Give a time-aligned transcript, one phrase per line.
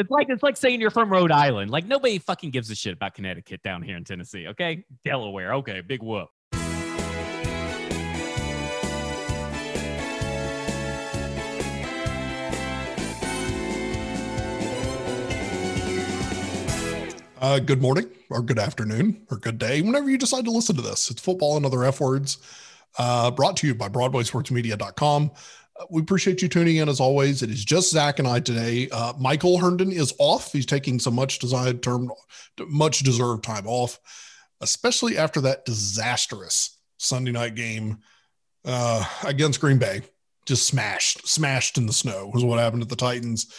[0.00, 1.70] It's like it's like saying you're from Rhode Island.
[1.70, 4.48] Like nobody fucking gives a shit about Connecticut down here in Tennessee.
[4.48, 5.52] Okay, Delaware.
[5.56, 6.30] Okay, big whoop.
[17.42, 20.82] Uh, good morning, or good afternoon, or good day, whenever you decide to listen to
[20.82, 21.10] this.
[21.10, 22.38] It's football and other F words,
[22.98, 25.30] uh, brought to you by BroadwaySportsMedia.com.
[25.88, 27.42] We appreciate you tuning in as always.
[27.42, 28.88] It is just Zach and I today.
[28.90, 30.52] Uh, Michael Herndon is off.
[30.52, 32.10] He's taking some much desired term,
[32.66, 33.98] much deserved time off,
[34.60, 37.98] especially after that disastrous Sunday night game
[38.64, 40.02] uh, against Green Bay.
[40.46, 43.54] Just smashed, smashed in the snow was what happened to the Titans.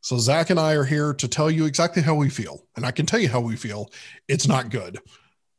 [0.00, 2.66] So Zach and I are here to tell you exactly how we feel.
[2.76, 3.90] And I can tell you how we feel.
[4.28, 4.98] It's not good.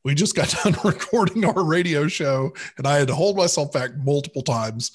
[0.04, 3.96] We just got done recording our radio show, and I had to hold myself back
[3.96, 4.92] multiple times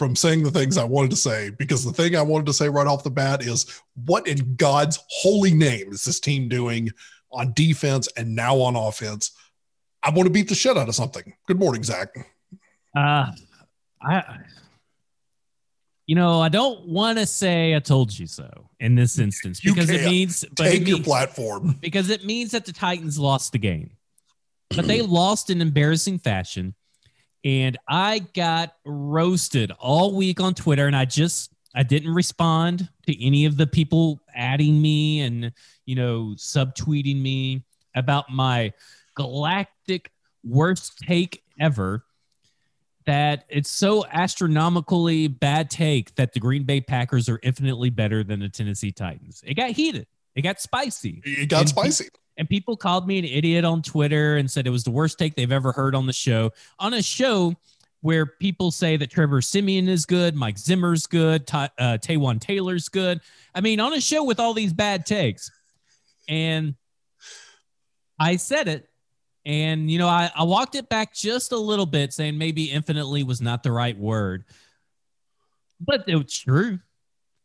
[0.00, 2.70] from saying the things I wanted to say because the thing I wanted to say
[2.70, 6.88] right off the bat is what in God's holy name is this team doing
[7.30, 9.32] on defense and now on offense?
[10.02, 11.34] I want to beat the shit out of something.
[11.46, 12.14] Good morning, Zach.
[12.96, 13.26] Uh,
[14.00, 14.22] I
[16.06, 18.48] you know, I don't want to say I told you so
[18.80, 22.64] in this instance because it means but take it your platform because it means that
[22.64, 23.90] the Titans lost the game,
[24.74, 26.74] but they lost in embarrassing fashion,
[27.44, 33.24] and I got roasted all week on Twitter, and I just I didn't respond to
[33.24, 35.52] any of the people adding me and
[35.86, 38.72] you know subtweeting me about my
[39.14, 40.10] galactic
[40.44, 42.04] worst take ever
[43.06, 48.40] that it's so astronomically bad take that the Green Bay Packers are infinitely better than
[48.40, 49.42] the Tennessee Titans.
[49.46, 50.06] It got heated.
[50.34, 51.22] It got spicy.
[51.24, 52.04] It got and spicy.
[52.04, 55.18] Pe- and people called me an idiot on Twitter and said it was the worst
[55.18, 56.50] take they've ever heard on the show.
[56.78, 57.54] On a show
[58.00, 62.88] where people say that Trevor Siemian is good, Mike Zimmer's good, Ta- uh, Taywan Taylor's
[62.88, 63.20] good.
[63.54, 65.50] I mean, on a show with all these bad takes.
[66.30, 66.76] And
[68.18, 68.88] I said it
[69.44, 73.22] and, you know, I, I walked it back just a little bit, saying maybe infinitely
[73.22, 74.46] was not the right word.
[75.78, 76.78] But it's true.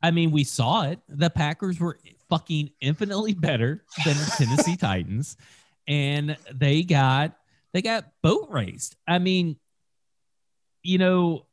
[0.01, 0.99] I mean, we saw it.
[1.09, 1.99] The Packers were
[2.29, 5.37] fucking infinitely better than the Tennessee Titans.
[5.87, 7.37] And they got
[7.73, 8.95] they got boat raced.
[9.07, 9.57] I mean,
[10.81, 11.45] you know,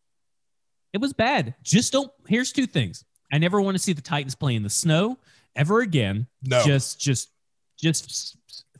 [0.92, 1.54] it was bad.
[1.62, 3.04] Just don't here's two things.
[3.32, 5.18] I never want to see the Titans play in the snow
[5.56, 6.26] ever again.
[6.42, 6.62] No.
[6.64, 7.30] Just just
[7.78, 8.36] just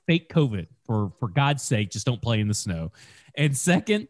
[0.06, 2.92] fake COVID for for God's sake, just don't play in the snow.
[3.36, 4.08] And second,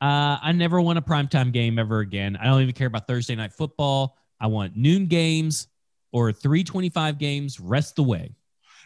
[0.00, 2.36] uh, I never want a primetime game ever again.
[2.36, 4.16] I don't even care about Thursday night football.
[4.40, 5.68] I want noon games
[6.12, 8.34] or 325 games rest the way.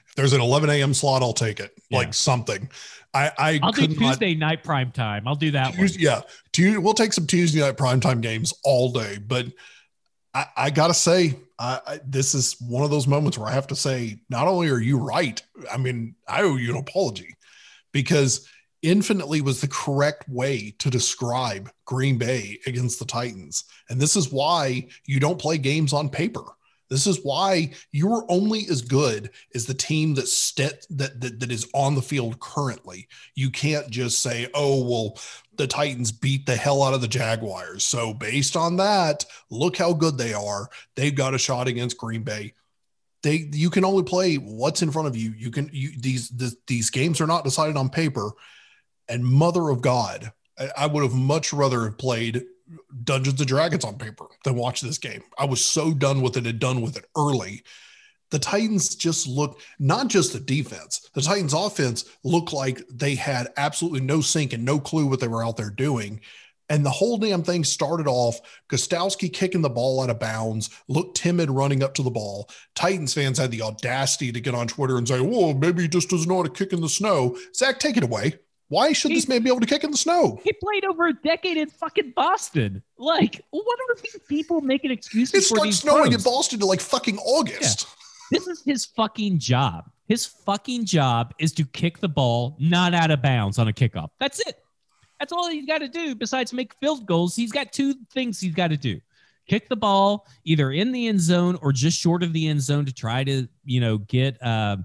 [0.08, 0.94] If there's an 11 a.m.
[0.94, 1.72] slot, I'll take it.
[1.90, 1.98] Yeah.
[1.98, 2.70] Like something.
[3.12, 5.26] I, I will do Tuesday not, night prime time.
[5.26, 6.18] I'll do that Tuesday, one.
[6.18, 6.22] Yeah.
[6.52, 9.18] Tuesday, we'll take some Tuesday night primetime games all day.
[9.18, 9.46] But
[10.34, 13.66] I, I gotta say, I, I, this is one of those moments where I have
[13.68, 15.42] to say, not only are you right,
[15.72, 17.34] I mean, I owe you an apology
[17.92, 18.46] because
[18.82, 23.64] infinitely was the correct way to describe Green Bay against the Titans.
[23.88, 26.44] And this is why you don't play games on paper.
[26.88, 31.50] This is why you're only as good as the team that, st- that, that that
[31.50, 33.08] is on the field currently.
[33.34, 35.18] You can't just say, "Oh, well,
[35.56, 39.92] the Titans beat the hell out of the Jaguars." So based on that, look how
[39.92, 40.68] good they are.
[40.94, 42.54] They've got a shot against Green Bay.
[43.22, 45.32] They you can only play what's in front of you.
[45.36, 48.30] You can you these the, these games are not decided on paper.
[49.08, 52.44] And mother of God, I, I would have much rather have played
[53.04, 55.22] Dungeons and Dragons on paper than watch this game.
[55.38, 57.62] I was so done with it and done with it early.
[58.30, 63.52] The Titans just look not just the defense, the Titans offense looked like they had
[63.56, 66.20] absolutely no sync and no clue what they were out there doing.
[66.68, 71.16] And the whole damn thing started off Gostkowski kicking the ball out of bounds, looked
[71.16, 72.50] timid running up to the ball.
[72.74, 76.10] Titans fans had the audacity to get on Twitter and say, Whoa, maybe he just
[76.10, 77.38] doesn't know how to kick in the snow.
[77.54, 78.40] Zach, take it away.
[78.68, 80.40] Why should he, this man be able to kick in the snow?
[80.42, 82.82] He played over a decade in fucking Boston.
[82.98, 85.58] Like, what are these people making excuses it for?
[85.58, 86.14] It starts snowing pros?
[86.14, 87.86] in Boston to like fucking August.
[88.32, 88.38] Yeah.
[88.38, 89.88] This is his fucking job.
[90.08, 94.08] His fucking job is to kick the ball not out of bounds on a kickoff.
[94.18, 94.56] That's it.
[95.18, 97.34] That's all he's got to do besides make field goals.
[97.34, 99.00] He's got two things he's got to do.
[99.48, 102.84] Kick the ball either in the end zone or just short of the end zone
[102.84, 104.76] to try to, you know, get uh,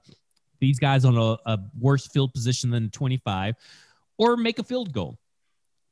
[0.62, 3.56] these guys on a, a worse field position than 25
[4.18, 5.18] or make a field goal.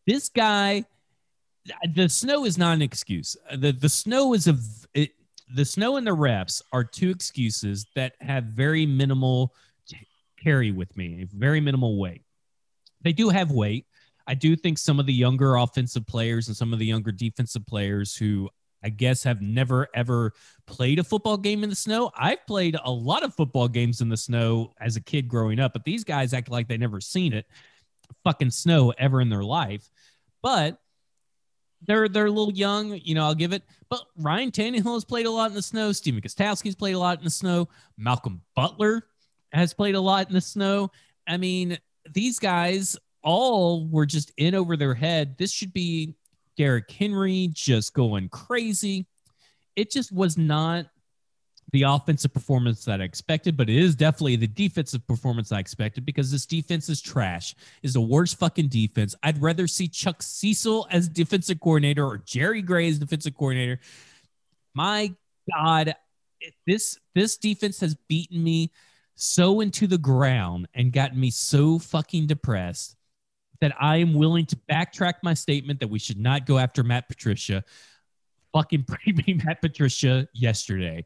[0.07, 0.85] This guy,
[1.93, 3.35] the snow is not an excuse.
[3.53, 4.55] The, the snow is a,
[4.93, 5.11] it,
[5.53, 9.53] the snow and the refs are two excuses that have very minimal
[10.41, 12.21] carry with me, very minimal weight.
[13.01, 13.85] They do have weight.
[14.27, 17.65] I do think some of the younger offensive players and some of the younger defensive
[17.65, 18.49] players who
[18.83, 20.33] I guess have never ever
[20.65, 22.11] played a football game in the snow.
[22.17, 25.73] I've played a lot of football games in the snow as a kid growing up,
[25.73, 27.45] but these guys act like they never seen it
[28.23, 29.89] fucking snow ever in their life.
[30.41, 30.79] But
[31.85, 33.63] they're they're a little young, you know, I'll give it.
[33.89, 35.91] But Ryan Tannehill has played a lot in the snow.
[35.91, 37.69] Stephen Gostkowski's played a lot in the snow.
[37.97, 39.07] Malcolm Butler
[39.51, 40.91] has played a lot in the snow.
[41.27, 41.77] I mean,
[42.11, 45.37] these guys all were just in over their head.
[45.37, 46.15] This should be
[46.59, 49.07] Derrick Henry just going crazy.
[49.77, 50.87] It just was not
[51.71, 56.05] the offensive performance that I expected, but it is definitely the defensive performance I expected
[56.05, 57.55] because this defense is trash.
[57.81, 59.15] Is the worst fucking defense.
[59.23, 63.79] I'd rather see Chuck Cecil as defensive coordinator or Jerry Gray as defensive coordinator.
[64.73, 65.13] My
[65.55, 65.95] God,
[66.67, 68.73] this this defense has beaten me
[69.15, 72.97] so into the ground and gotten me so fucking depressed
[73.61, 77.07] that I am willing to backtrack my statement that we should not go after Matt
[77.07, 77.63] Patricia.
[78.53, 81.05] Fucking pre Matt Patricia yesterday.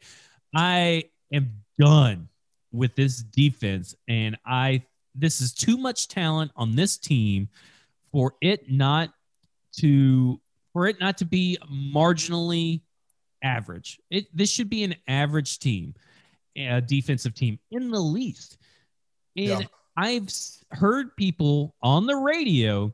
[0.56, 2.30] I am done
[2.72, 4.84] with this defense, and I
[5.16, 7.50] this is too much talent on this team
[8.12, 9.14] for it not
[9.80, 10.40] to
[10.72, 12.82] for it not to be marginally
[13.44, 14.00] average.
[14.10, 15.94] It this should be an average team,
[16.56, 18.58] a defensive team in the least.
[19.36, 19.66] And yeah.
[19.96, 20.30] I've
[20.72, 22.94] heard people on the radio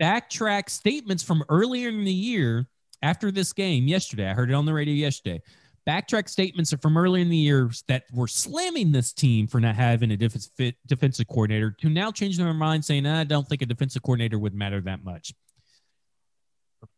[0.00, 2.66] backtrack statements from earlier in the year
[3.02, 4.28] after this game yesterday.
[4.28, 5.42] I heard it on the radio yesterday.
[5.88, 10.10] Backtrack statements from earlier in the year that were slamming this team for not having
[10.10, 14.02] a defensive defensive coordinator to now change their mind, saying, I don't think a defensive
[14.02, 15.32] coordinator would matter that much.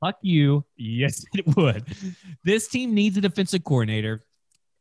[0.01, 0.65] fuck you.
[0.77, 1.85] Yes, it would.
[2.45, 4.25] This team needs a defensive coordinator.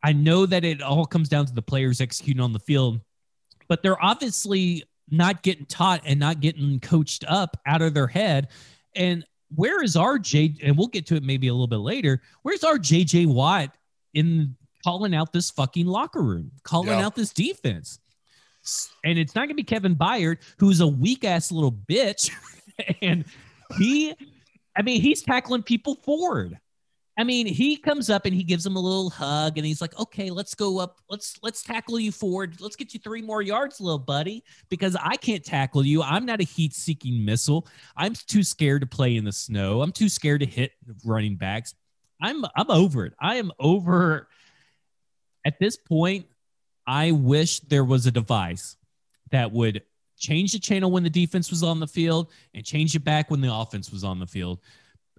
[0.04, 3.02] I know that it all comes down to the players executing on the field,
[3.68, 8.50] but they're obviously not getting taught and not getting coached up out of their head.
[8.96, 9.26] And
[9.56, 10.56] where is our J?
[10.64, 12.22] And we'll get to it maybe a little bit later.
[12.42, 13.76] Where's our JJ Watt
[14.14, 17.06] in calling out this fucking locker room, calling yeah.
[17.06, 18.00] out this defense?
[19.06, 22.32] And it's not going to be Kevin Byard, who's a weak ass little bitch.
[23.02, 23.24] and
[23.78, 24.14] he,
[24.76, 26.60] I mean, he's tackling people forward.
[27.20, 29.98] I mean, he comes up and he gives him a little hug and he's like,
[30.00, 31.02] "Okay, let's go up.
[31.10, 32.62] Let's let's tackle you forward.
[32.62, 36.04] Let's get you 3 more yards, little buddy, because I can't tackle you.
[36.04, 37.68] I'm not a heat-seeking missile.
[37.96, 39.82] I'm too scared to play in the snow.
[39.82, 40.74] I'm too scared to hit
[41.04, 41.74] running backs.
[42.22, 43.14] I'm I'm over it.
[43.20, 44.28] I am over
[45.44, 46.28] at this point.
[46.86, 48.78] I wish there was a device
[49.32, 49.82] that would
[50.18, 53.42] change the channel when the defense was on the field and change it back when
[53.42, 54.60] the offense was on the field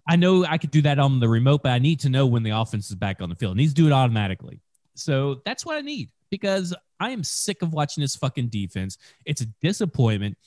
[0.08, 2.42] I know I could do that on the remote, but I need to know when
[2.42, 3.56] the offense is back on the field.
[3.56, 4.60] It needs to do it automatically.
[4.94, 8.96] So that's what I need because I am sick of watching this fucking defense.
[9.26, 10.38] It's a disappointment.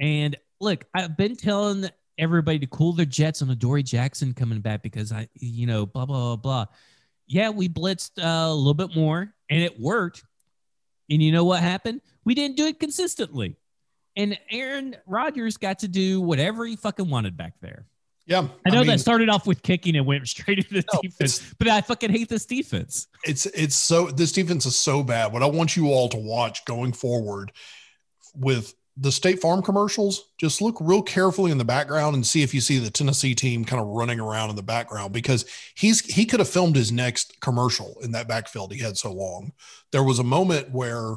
[0.00, 1.88] And look, I've been telling
[2.18, 6.04] everybody to cool their jets on Adoree Jackson coming back because I, you know, blah,
[6.04, 6.66] blah, blah, blah.
[7.26, 10.24] Yeah, we blitzed uh, a little bit more and it worked.
[11.08, 12.00] And you know what happened?
[12.24, 13.56] We didn't do it consistently.
[14.16, 17.86] And Aaron Rodgers got to do whatever he fucking wanted back there.
[18.26, 18.48] Yeah.
[18.66, 21.00] I know I mean, that started off with kicking and went straight into the no,
[21.02, 23.08] defense, but I fucking hate this defense.
[23.24, 25.32] It's it's so this defense is so bad.
[25.32, 27.52] What I want you all to watch going forward
[28.34, 32.54] with the State Farm commercials, just look real carefully in the background and see if
[32.54, 35.44] you see the Tennessee team kind of running around in the background because
[35.74, 39.52] he's he could have filmed his next commercial in that backfield he had so long.
[39.90, 41.16] There was a moment where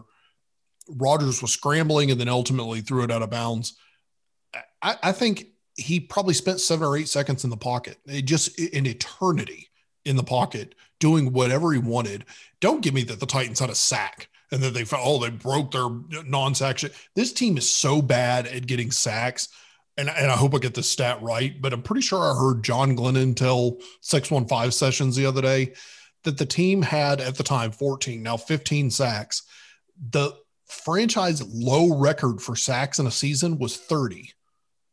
[0.89, 3.77] Rodgers was scrambling and then ultimately threw it out of bounds.
[4.81, 5.47] I, I think
[5.77, 9.69] he probably spent seven or eight seconds in the pocket, it just an eternity
[10.05, 12.25] in the pocket doing whatever he wanted.
[12.59, 15.71] Don't give me that the Titans had a sack and that they oh they broke
[15.71, 15.87] their
[16.23, 16.79] non-sack.
[17.15, 19.49] This team is so bad at getting sacks.
[19.99, 22.63] And, and I hope I get this stat right, but I'm pretty sure I heard
[22.63, 25.73] John Glennon tell 615 sessions the other day
[26.23, 29.41] that the team had at the time 14, now 15 sacks.
[30.11, 30.35] The
[30.67, 34.33] franchise low record for sacks in a season was 30.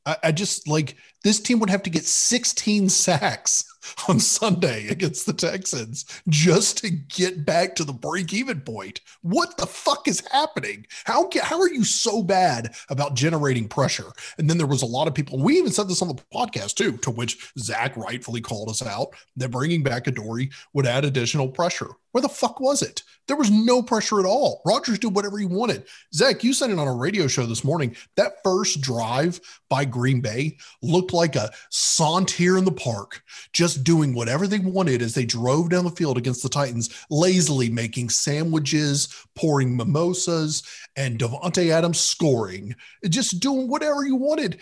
[0.07, 3.65] I, I just like this team would have to get 16 sacks
[4.09, 9.01] on Sunday against the Texans just to get back to the break even point.
[9.23, 10.87] What the fuck is happening?
[11.05, 14.13] How how are you so bad about generating pressure?
[14.39, 15.39] And then there was a lot of people.
[15.39, 19.09] We even said this on the podcast too, to which Zach rightfully called us out
[19.37, 21.89] that bringing back Adoree would add additional pressure.
[22.15, 23.03] Where the fuck was it?
[23.27, 24.63] There was no pressure at all.
[24.65, 25.85] Rodgers did whatever he wanted.
[26.13, 27.97] Zach, you said it on a radio show this morning.
[28.17, 33.21] That first drive by Green Bay looked like a saunt here in the park,
[33.53, 37.71] just doing whatever they wanted as they drove down the field against the Titans, lazily
[37.71, 40.63] making sandwiches, pouring mimosas,
[40.97, 42.75] and Davante Adams scoring,
[43.09, 44.61] just doing whatever you wanted.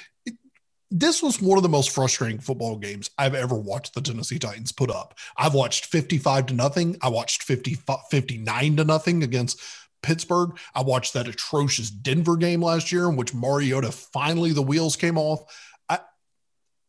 [0.90, 4.73] this was one of the most frustrating football games I've ever watched the Tennessee Titans
[4.73, 5.19] put up.
[5.38, 6.97] I've watched 55 to nothing.
[7.00, 7.78] I watched 50,
[8.11, 9.61] 59 to nothing against
[10.02, 10.59] Pittsburgh.
[10.75, 15.16] I watched that atrocious Denver game last year in which Mariota finally the wheels came
[15.16, 15.45] off.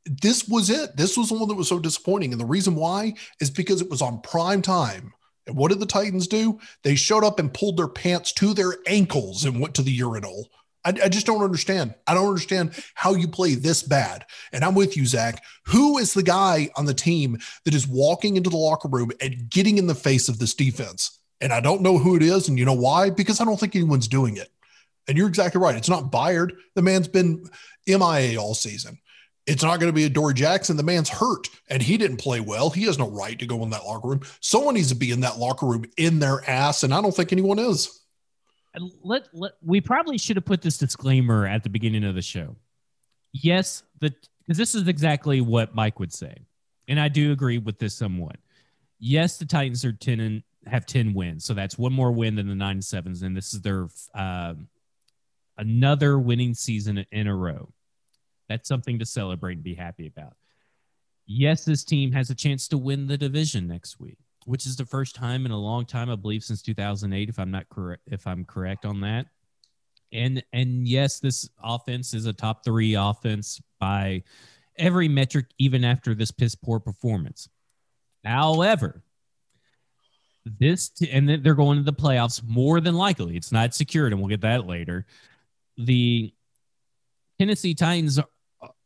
[0.05, 0.97] This was it.
[0.97, 2.31] This was the one that was so disappointing.
[2.31, 5.13] And the reason why is because it was on prime time.
[5.47, 6.59] And what did the Titans do?
[6.83, 10.49] They showed up and pulled their pants to their ankles and went to the urinal.
[10.85, 11.95] I, I, just don't understand.
[12.07, 14.25] I don't understand how you play this bad.
[14.51, 15.41] And I'm with you, Zach.
[15.67, 19.49] Who is the guy on the team that is walking into the locker room and
[19.49, 21.19] getting in the face of this defense?
[21.41, 22.47] And I don't know who it is.
[22.47, 23.09] And you know why?
[23.09, 24.49] Because I don't think anyone's doing it.
[25.07, 25.75] And you're exactly right.
[25.75, 26.53] It's not Byard.
[26.75, 27.45] The man's been
[27.87, 28.97] MIA all season.
[29.45, 30.77] It's not going to be Adoree Jackson.
[30.77, 32.69] The man's hurt and he didn't play well.
[32.69, 34.21] He has no right to go in that locker room.
[34.39, 36.83] Someone needs to be in that locker room in their ass.
[36.83, 38.03] And I don't think anyone is
[39.03, 42.55] let, let we probably should have put this disclaimer at the beginning of the show.
[43.31, 44.13] Yes, the
[44.45, 46.35] because this is exactly what Mike would say,
[46.87, 48.37] and I do agree with this somewhat.
[48.99, 52.47] Yes, the Titans are ten and have ten wins, so that's one more win than
[52.47, 54.53] the nine sevens, and this is their uh,
[55.57, 57.69] another winning season in a row.
[58.49, 60.35] That's something to celebrate and be happy about.
[61.25, 64.85] Yes, this team has a chance to win the division next week which is the
[64.85, 68.27] first time in a long time, I believe, since 2008, if I'm not correct, if
[68.27, 69.27] I'm correct on that.
[70.11, 74.23] And and yes, this offense is a top three offense by
[74.77, 77.49] every metric, even after this piss poor performance.
[78.23, 79.01] However,
[80.45, 83.35] this and they're going to the playoffs more than likely.
[83.35, 85.05] It's not secured, and we'll get that later.
[85.77, 86.31] The
[87.39, 88.19] Tennessee Titans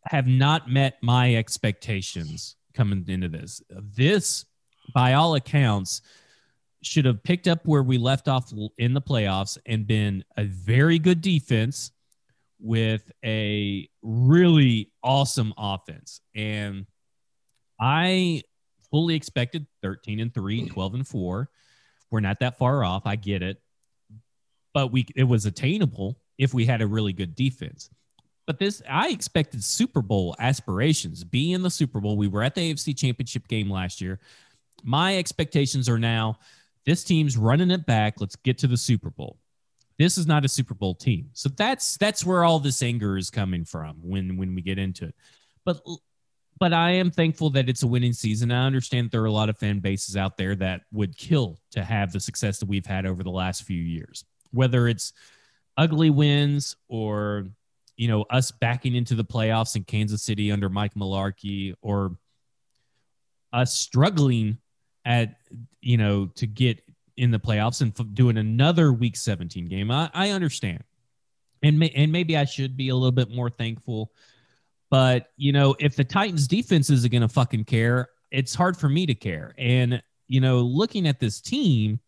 [0.10, 3.62] have not met my expectations coming into this.
[3.70, 4.46] This
[4.94, 6.02] by all accounts,
[6.84, 11.00] should have picked up where we left off in the playoffs and been a very
[11.00, 11.92] good defense
[12.60, 16.22] with a really awesome offense.
[16.36, 16.86] And
[17.80, 18.44] I
[18.90, 21.50] fully expected 13 and 3, 12 and 4.
[22.10, 23.06] We're not that far off.
[23.06, 23.62] I get it.
[24.74, 27.90] But we it was attainable if we had a really good defense.
[28.48, 31.24] But this I expected Super Bowl aspirations.
[31.24, 32.18] Be in the Super Bowl.
[32.18, 34.20] We were at the AFC Championship game last year
[34.84, 36.40] my expectations are now
[36.86, 38.16] this team's running it back.
[38.20, 39.38] Let's get to the Super Bowl.
[40.00, 41.30] This is not a Super Bowl team.
[41.34, 45.06] So that's that's where all this anger is coming from when when we get into
[45.06, 45.16] it.
[45.66, 45.82] But
[46.60, 48.52] but I am thankful that it's a winning season.
[48.52, 51.84] I understand there are a lot of fan bases out there that would kill to
[51.84, 54.24] have the success that we've had over the last few years.
[54.52, 55.14] Whether it's
[55.76, 57.48] ugly wins or
[57.98, 62.16] you know us backing into the playoffs in Kansas City under Mike Mularkey or
[63.52, 64.58] us struggling
[65.04, 65.36] at
[65.82, 66.82] you know to get
[67.18, 70.84] in the playoffs and f- doing another week 17 game i, I understand.
[71.64, 74.12] And may, and maybe i should be a little bit more thankful
[74.92, 78.90] but you know if the titans defense isn't going to fucking care it's hard for
[78.90, 79.56] me to care.
[79.58, 82.00] And you know looking at this team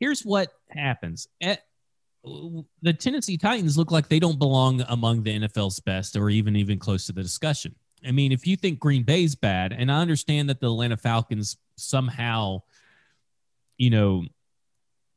[0.00, 1.28] here's what happens.
[1.40, 1.60] At,
[2.82, 6.78] the tennessee titans look like they don't belong among the nfl's best or even even
[6.78, 7.74] close to the discussion
[8.06, 11.56] I mean, if you think Green Bay's bad, and I understand that the Atlanta Falcons
[11.76, 12.62] somehow,
[13.76, 14.24] you know,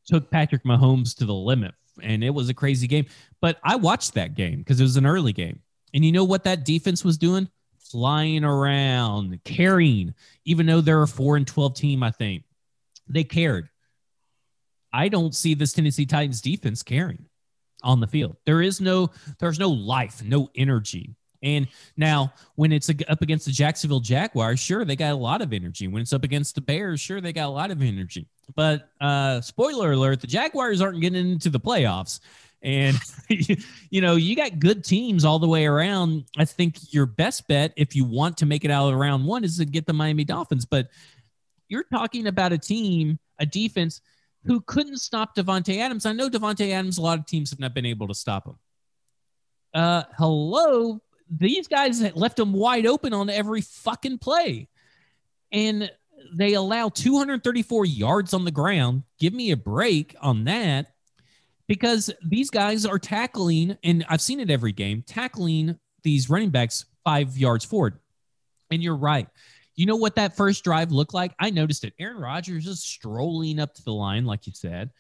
[0.06, 3.06] took Patrick Mahomes to the limit and it was a crazy game.
[3.40, 5.60] But I watched that game because it was an early game.
[5.94, 7.50] And you know what that defense was doing?
[7.78, 10.14] Flying around, carrying,
[10.46, 12.44] even though they're a 4 and 12 team, I think.
[13.08, 13.70] They cared.
[14.94, 17.26] I don't see this Tennessee Titans defense caring
[17.84, 18.38] on the field.
[18.46, 21.16] There is no there's no life, no energy.
[21.44, 21.68] And
[21.98, 25.88] now, when it's up against the Jacksonville Jaguars, sure, they got a lot of energy.
[25.88, 28.28] When it's up against the Bears, sure, they got a lot of energy.
[28.56, 32.20] But uh, spoiler alert, the Jaguars aren't getting into the playoffs.
[32.62, 32.96] And,
[33.90, 36.26] you know, you got good teams all the way around.
[36.38, 39.44] I think your best bet, if you want to make it out of round one,
[39.44, 40.66] is to get the Miami Dolphins.
[40.66, 40.90] But
[41.70, 44.02] you're talking about a team, a defense
[44.46, 46.06] who couldn't stop Davante Adams.
[46.06, 48.58] I know Davante Adams, a lot of teams have not been able to stop him.
[49.74, 54.68] Uh, hello, these guys left them wide open on every fucking play.
[55.52, 55.92] And
[56.34, 59.04] they allow 234 yards on the ground.
[59.20, 60.94] Give me a break on that
[61.68, 66.86] because these guys are tackling, and I've seen it every game, tackling these running backs
[67.04, 68.00] five yards forward.
[68.72, 69.28] And you're right.
[69.76, 71.34] You know what that first drive looked like?
[71.40, 71.94] I noticed it.
[72.00, 74.92] Aaron Rodgers is strolling up to the line, like you said.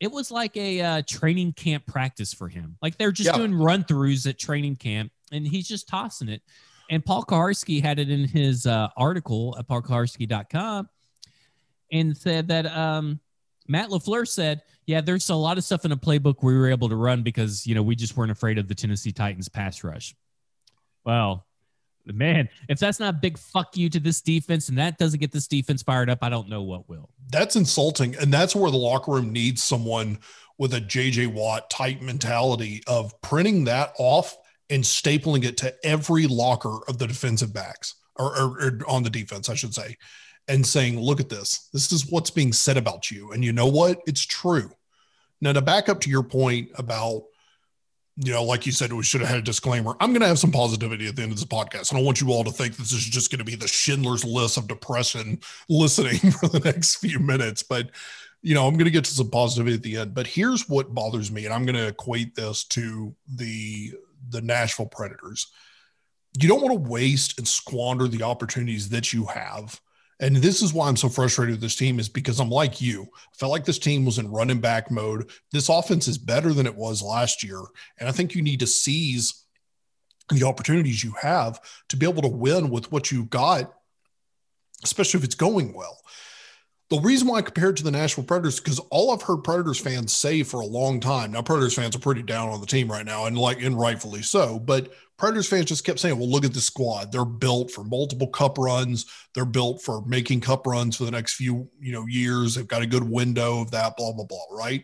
[0.00, 2.76] It was like a uh, training camp practice for him.
[2.80, 6.42] Like they're just doing run throughs at training camp and he's just tossing it.
[6.90, 10.88] And Paul Kuharsky had it in his uh, article at paulkuharsky.com
[11.92, 13.20] and said that um,
[13.66, 16.88] Matt LaFleur said, yeah, there's a lot of stuff in the playbook we were able
[16.88, 20.14] to run because, you know, we just weren't afraid of the Tennessee Titans pass rush.
[21.04, 21.46] Well,
[22.14, 25.46] Man, if that's not big fuck you to this defense and that doesn't get this
[25.46, 27.10] defense fired up, I don't know what will.
[27.30, 28.16] That's insulting.
[28.16, 30.18] And that's where the locker room needs someone
[30.58, 34.36] with a JJ Watt type mentality of printing that off
[34.70, 39.10] and stapling it to every locker of the defensive backs or, or, or, on the
[39.10, 39.96] defense, I should say,
[40.48, 41.68] and saying, look at this.
[41.72, 43.32] This is what's being said about you.
[43.32, 44.00] And you know what?
[44.06, 44.70] It's true.
[45.40, 47.22] Now, to back up to your point about,
[48.20, 49.94] you know, like you said, we should have had a disclaimer.
[50.00, 51.92] I'm going to have some positivity at the end of this podcast.
[51.92, 54.24] I don't want you all to think this is just going to be the Schindler's
[54.24, 57.62] list of depression listening for the next few minutes.
[57.62, 57.90] But
[58.42, 60.94] you know, I'm going to get to some positivity at the end, but here's what
[60.94, 63.94] bothers me, and I'm going to equate this to the
[64.30, 65.48] the Nashville Predators.
[66.40, 69.80] You don't want to waste and squander the opportunities that you have.
[70.20, 73.02] And this is why I'm so frustrated with this team is because I'm like you.
[73.02, 75.30] I felt like this team was in running back mode.
[75.52, 77.62] This offense is better than it was last year.
[77.98, 79.44] And I think you need to seize
[80.30, 83.72] the opportunities you have to be able to win with what you got,
[84.84, 85.98] especially if it's going well.
[86.90, 89.78] The reason why I compare it to the Nashville Predators because all I've heard Predators
[89.78, 91.32] fans say for a long time.
[91.32, 94.22] Now, Predators fans are pretty down on the team right now, and like and rightfully
[94.22, 94.58] so.
[94.58, 97.12] But Predators fans just kept saying, "Well, look at the squad.
[97.12, 99.04] They're built for multiple Cup runs.
[99.34, 102.54] They're built for making Cup runs for the next few you know years.
[102.54, 103.96] They've got a good window of that.
[103.96, 104.46] Blah blah blah.
[104.50, 104.82] Right."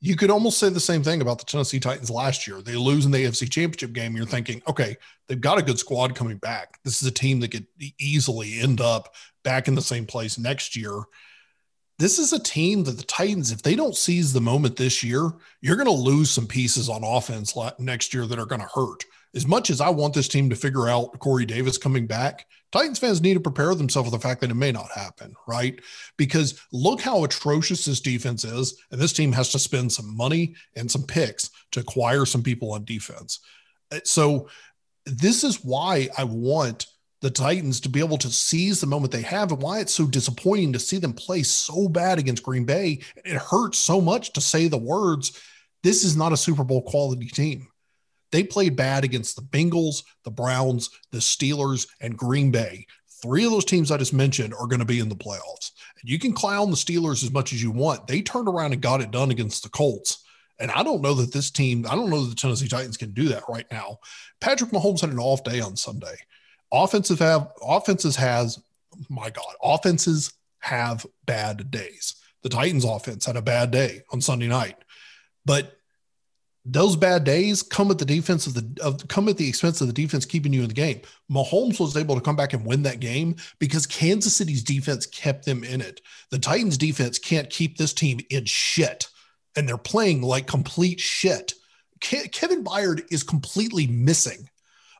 [0.00, 2.62] You could almost say the same thing about the Tennessee Titans last year.
[2.62, 4.14] They lose in the AFC Championship game.
[4.14, 6.78] You're thinking, okay, they've got a good squad coming back.
[6.84, 7.66] This is a team that could
[7.98, 11.02] easily end up back in the same place next year
[11.98, 15.32] this is a team that the Titans, if they don't seize the moment this year,
[15.60, 19.04] you're going to lose some pieces on offense next year that are going to hurt.
[19.34, 22.98] As much as I want this team to figure out Corey Davis coming back, Titans
[22.98, 25.80] fans need to prepare themselves for the fact that it may not happen, right?
[26.16, 28.78] Because look how atrocious this defense is.
[28.90, 32.72] And this team has to spend some money and some picks to acquire some people
[32.72, 33.40] on defense.
[33.90, 34.48] Uh, so,
[35.06, 36.86] this is why I want
[37.20, 40.06] the Titans to be able to seize the moment they have and why it's so
[40.06, 43.00] disappointing to see them play so bad against Green Bay.
[43.24, 45.40] It hurts so much to say the words,
[45.82, 47.68] this is not a Super Bowl quality team.
[48.30, 52.86] They played bad against the Bengals, the Browns, the Steelers, and Green Bay.
[53.22, 55.72] Three of those teams I just mentioned are going to be in the playoffs.
[56.04, 58.06] You can clown the Steelers as much as you want.
[58.06, 60.24] They turned around and got it done against the Colts.
[60.60, 63.12] And I don't know that this team, I don't know that the Tennessee Titans can
[63.12, 63.98] do that right now.
[64.40, 66.16] Patrick Mahomes had an off day on Sunday
[66.72, 68.58] offensive have offenses has
[69.08, 72.16] my God, offenses have bad days.
[72.42, 74.76] The Titans offense had a bad day on Sunday night,
[75.44, 75.74] but
[76.64, 79.86] those bad days come at the defense of the of, come at the expense of
[79.86, 81.00] the defense keeping you in the game.
[81.30, 85.46] Mahomes was able to come back and win that game because Kansas City's defense kept
[85.46, 86.00] them in it.
[86.30, 89.08] The Titans defense can't keep this team in shit,
[89.56, 91.54] and they're playing like complete shit.
[92.00, 94.48] Kevin Byard is completely missing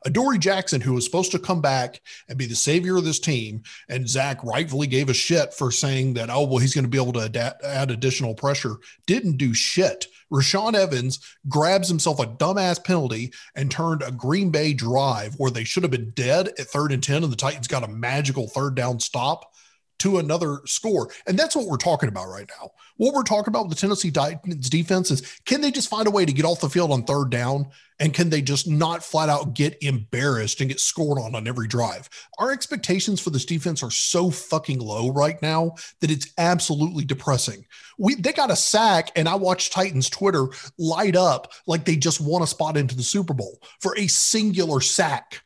[0.05, 3.63] Adoree Jackson, who was supposed to come back and be the savior of this team,
[3.89, 7.01] and Zach rightfully gave a shit for saying that, oh, well, he's going to be
[7.01, 10.07] able to adapt, add additional pressure, didn't do shit.
[10.31, 15.63] Rashaan Evans grabs himself a dumbass penalty and turned a Green Bay drive where they
[15.63, 18.75] should have been dead at third and 10, and the Titans got a magical third
[18.75, 19.53] down stop
[19.99, 21.09] to another score.
[21.27, 22.71] And that's what we're talking about right now.
[22.97, 26.11] What we're talking about with the Tennessee Titans defense is can they just find a
[26.11, 27.69] way to get off the field on third down?
[28.01, 31.67] And can they just not flat out get embarrassed and get scored on on every
[31.67, 32.09] drive?
[32.37, 37.65] Our expectations for this defense are so fucking low right now that it's absolutely depressing.
[37.97, 42.21] We they got a sack, and I watched Titans Twitter light up like they just
[42.21, 45.43] won a spot into the Super Bowl for a singular sack.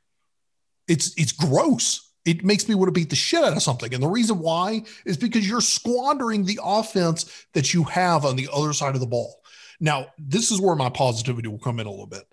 [0.88, 3.94] It's it's gross it makes me want to beat the shit out of something.
[3.94, 8.50] And the reason why is because you're squandering the offense that you have on the
[8.54, 9.42] other side of the ball.
[9.80, 12.24] Now, this is where my positivity will come in a little bit.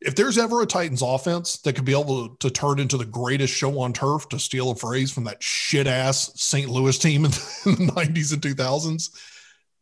[0.00, 3.54] If there's ever a Titans offense that could be able to, turn into the greatest
[3.54, 6.68] show on turf, to steal a phrase from that shit ass St.
[6.68, 7.30] Louis team in
[7.64, 9.10] the 90s and 2000s,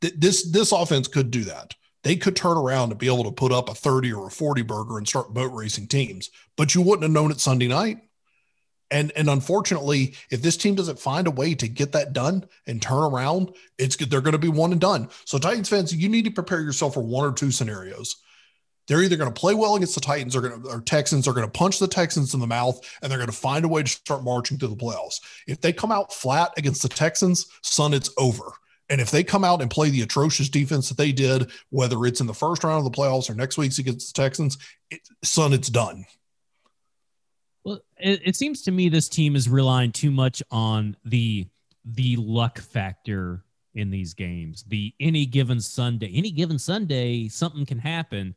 [0.00, 1.74] th- this, this offense could do that.
[2.04, 4.62] They could turn around and be able to put up a 30 or a 40
[4.62, 7.98] burger and start boat racing teams, but you wouldn't have known it Sunday night
[8.94, 12.80] and and unfortunately, if this team doesn't find a way to get that done and
[12.80, 15.08] turn around, it's they're going to be one and done.
[15.24, 18.16] So Titans fans, you need to prepare yourself for one or two scenarios.
[18.86, 21.32] They're either going to play well against the Titans or going to, or Texans are
[21.32, 23.82] going to punch the Texans in the mouth and they're going to find a way
[23.82, 25.20] to start marching through the playoffs.
[25.48, 28.52] If they come out flat against the Texans, son, it's over.
[28.90, 32.20] And if they come out and play the atrocious defense that they did, whether it's
[32.20, 34.58] in the first round of the playoffs or next week's against the Texans,
[34.90, 36.04] it, son, it's done.
[37.64, 41.46] Well, it, it seems to me this team is relying too much on the
[41.86, 44.64] the luck factor in these games.
[44.68, 48.34] The any given Sunday, any given Sunday, something can happen.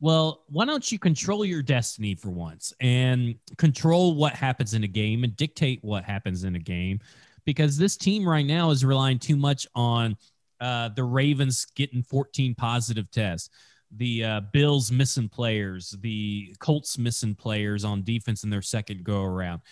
[0.00, 4.88] well, why don't you control your destiny for once and control what happens in a
[4.88, 7.00] game and dictate what happens in a game?
[7.44, 10.16] Because this team right now is relying too much on
[10.60, 13.50] uh, the Ravens getting 14 positive tests,
[13.96, 19.22] the uh, Bills missing players, the Colts missing players on defense in their second go
[19.22, 19.62] around.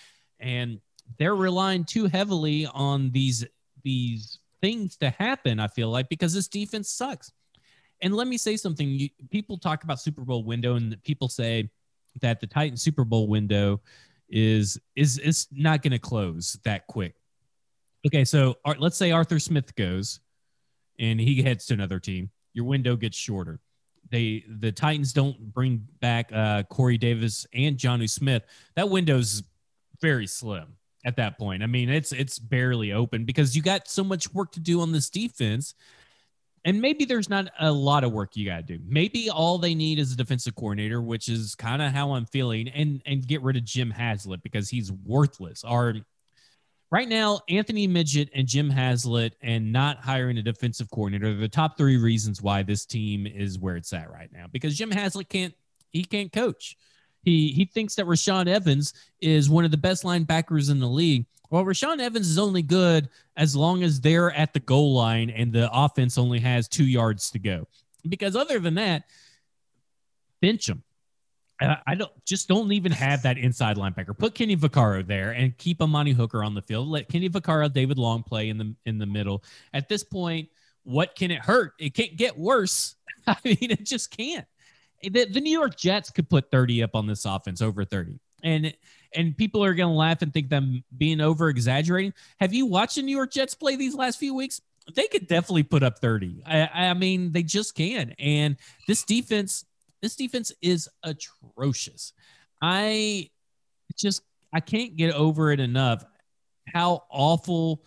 [0.40, 0.81] And
[1.18, 3.44] they're relying too heavily on these
[3.83, 7.31] these things to happen, I feel like, because this defense sucks.
[8.02, 8.88] And let me say something.
[8.88, 11.70] You, people talk about Super Bowl window, and people say
[12.20, 13.81] that the Titan Super Bowl window
[14.29, 17.14] is is is not going to close that quick.
[18.07, 20.20] Okay, so let's say Arthur Smith goes,
[20.98, 22.31] and he heads to another team.
[22.52, 23.61] Your window gets shorter.
[24.11, 28.45] They the Titans don't bring back uh, Corey Davis and Jonnu Smith.
[28.75, 29.42] That window's
[30.01, 31.62] very slim at that point.
[31.62, 34.92] I mean, it's it's barely open because you got so much work to do on
[34.92, 35.75] this defense
[36.66, 38.81] and maybe there's not a lot of work you got to do.
[38.85, 42.69] Maybe all they need is a defensive coordinator, which is kind of how I'm feeling,
[42.69, 45.62] and and get rid of Jim Haslett because he's worthless.
[45.62, 45.95] Our
[46.90, 51.49] right now, Anthony Midget and Jim Haslett, and not hiring a defensive coordinator, are the
[51.49, 54.46] top three reasons why this team is where it's at right now.
[54.51, 55.55] Because Jim Haslett can't
[55.92, 56.77] he can't coach.
[57.22, 61.27] He he thinks that Rashaan Evans is one of the best linebackers in the league
[61.51, 65.53] well, Rashaan Evans is only good as long as they're at the goal line and
[65.53, 67.68] the offense only has two yards to go.
[68.09, 69.05] Because other than that,
[70.40, 70.83] bench him.
[71.61, 74.16] I don't just don't even have that inside linebacker.
[74.16, 76.88] Put Kenny Vaccaro there and keep Amani Hooker on the field.
[76.88, 79.42] Let Kenny Vaccaro, David Long play in the in the middle.
[79.73, 80.49] At this point,
[80.85, 81.73] what can it hurt?
[81.79, 82.95] It can't get worse.
[83.27, 84.47] I mean, it just can't.
[85.03, 88.19] The, the New York Jets could put 30 up on this offense over 30.
[88.42, 88.75] And
[89.14, 92.12] and people are going to laugh and think them being over exaggerating.
[92.38, 94.61] Have you watched the New York Jets play these last few weeks?
[94.95, 96.42] They could definitely put up 30.
[96.47, 98.14] I, I mean, they just can.
[98.19, 99.64] And this defense,
[100.07, 102.12] this defense is atrocious.
[102.62, 103.29] I
[103.99, 104.23] just
[104.55, 106.05] I can't get over it enough
[106.73, 107.85] how awful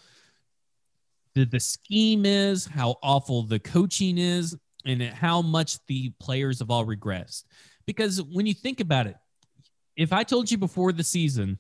[1.34, 6.70] the, the scheme is, how awful the coaching is, and how much the players have
[6.70, 7.46] all regressed.
[7.86, 9.16] Because when you think about it,
[9.96, 11.58] if I told you before the season,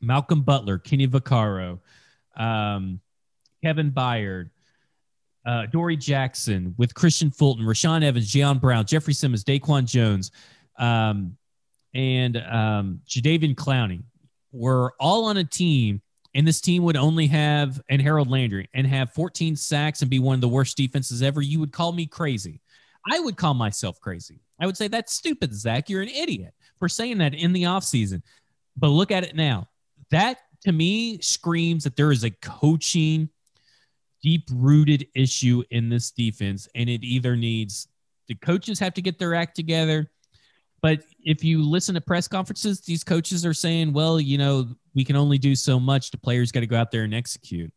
[0.00, 1.80] Malcolm Butler, Kenny Vaccaro,
[2.36, 3.00] um,
[3.64, 4.50] Kevin Byard,
[5.46, 10.30] uh, Dory Jackson with Kristian Fulton, Rashaan Evans, Jayon Brown, Jeffery Simmons, Daquan Jones,
[10.78, 11.36] um,
[11.94, 14.02] and um, Jadeveon Clowney
[14.52, 16.02] were all on a team,
[16.34, 20.18] and this team would only have, and Harold Landry, and have 14 sacks and be
[20.18, 22.60] one of the worst defenses ever, you would call me crazy.
[23.10, 24.40] I would call myself crazy.
[24.60, 25.88] I would say, that's stupid, Zach.
[25.88, 28.22] You're an idiot for saying that in the offseason.
[28.76, 29.68] But look at it now.
[30.10, 33.30] That to me screams that there is a coaching
[34.22, 36.68] deep rooted issue in this defense.
[36.74, 37.88] And it either needs
[38.28, 40.10] the coaches have to get their act together.
[40.82, 45.04] But if you listen to press conferences, these coaches are saying, well, you know, we
[45.04, 46.10] can only do so much.
[46.10, 47.72] The players got to go out there and execute.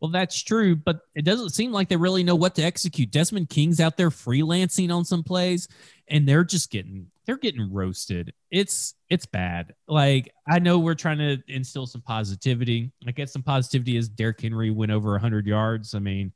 [0.00, 3.10] Well, that's true, but it doesn't seem like they really know what to execute.
[3.10, 5.68] Desmond King's out there freelancing on some plays,
[6.08, 8.32] and they're just getting they're getting roasted.
[8.50, 9.72] It's it's bad.
[9.86, 12.90] Like I know we're trying to instill some positivity.
[13.06, 15.94] I guess some positivity is Derrick Henry went over 100 yards.
[15.94, 16.32] I mean,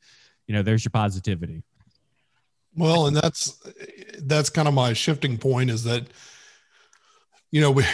[0.47, 1.65] you know, there's your positivity.
[2.77, 3.61] Well, and that's
[4.21, 6.07] that's kind of my shifting point is that
[7.51, 7.85] you know we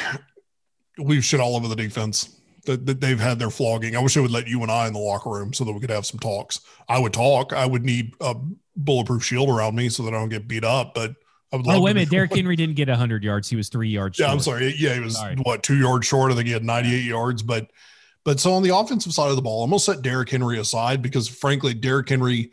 [0.99, 2.37] we've shit all over the defense
[2.67, 3.97] that, that they've had their flogging.
[3.97, 5.81] I wish they would let you and I in the locker room so that we
[5.81, 6.61] could have some talks.
[6.87, 7.55] I would talk.
[7.55, 8.37] I would need a
[8.77, 10.93] bulletproof shield around me so that I don't get beat up.
[10.93, 11.15] But I.
[11.53, 13.49] Oh wait a minute, Derrick Henry didn't get hundred yards.
[13.49, 14.19] He was three yards.
[14.19, 14.35] Yeah, short.
[14.35, 14.75] I'm sorry.
[14.79, 15.37] Yeah, he was sorry.
[15.43, 16.31] what two yards short.
[16.31, 17.09] I think he had 98 yeah.
[17.09, 17.43] yards.
[17.43, 17.71] But
[18.25, 21.03] but so on the offensive side of the ball, I'm gonna set Derrick Henry aside
[21.03, 22.53] because frankly, Derrick Henry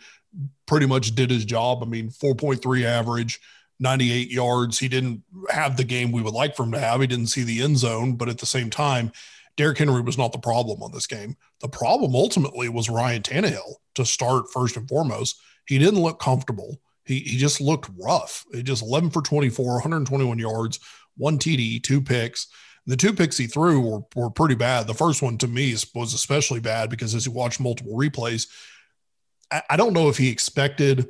[0.65, 1.83] pretty much did his job.
[1.83, 3.39] I mean, 4.3 average.
[3.79, 4.79] 98 yards.
[4.79, 6.99] He didn't have the game we would like for him to have.
[6.99, 9.11] He didn't see the end zone, but at the same time,
[9.55, 11.35] Derrick Henry was not the problem on this game.
[11.61, 15.39] The problem ultimately was Ryan Tannehill to start first and foremost.
[15.67, 16.79] He didn't look comfortable.
[17.07, 18.45] He, he just looked rough.
[18.53, 20.79] He just 11 for 24, 121 yards,
[21.15, 22.47] one TD, two picks.
[22.85, 24.87] The two picks he threw were, were pretty bad.
[24.87, 28.47] The first one to me was especially bad because as you watch multiple replays,
[29.51, 31.09] I, I don't know if he expected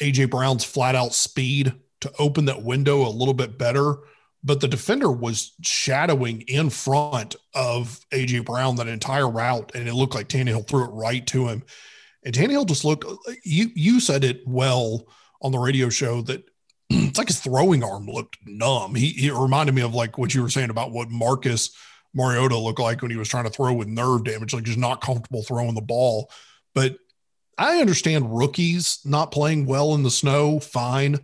[0.00, 3.98] AJ Brown's flat out speed to open that window a little bit better
[4.46, 9.94] but the defender was shadowing in front of AJ Brown that entire route, and it
[9.94, 11.64] looked like Tannehill threw it right to him.
[12.26, 13.04] And Tannehill just looked.
[13.44, 15.06] You you said it well
[15.40, 16.44] on the radio show that
[16.90, 18.94] it's like his throwing arm looked numb.
[18.94, 21.70] He, he reminded me of like what you were saying about what Marcus
[22.14, 25.00] Mariota looked like when he was trying to throw with nerve damage, like just not
[25.00, 26.30] comfortable throwing the ball.
[26.74, 26.98] But
[27.56, 31.20] I understand rookies not playing well in the snow, fine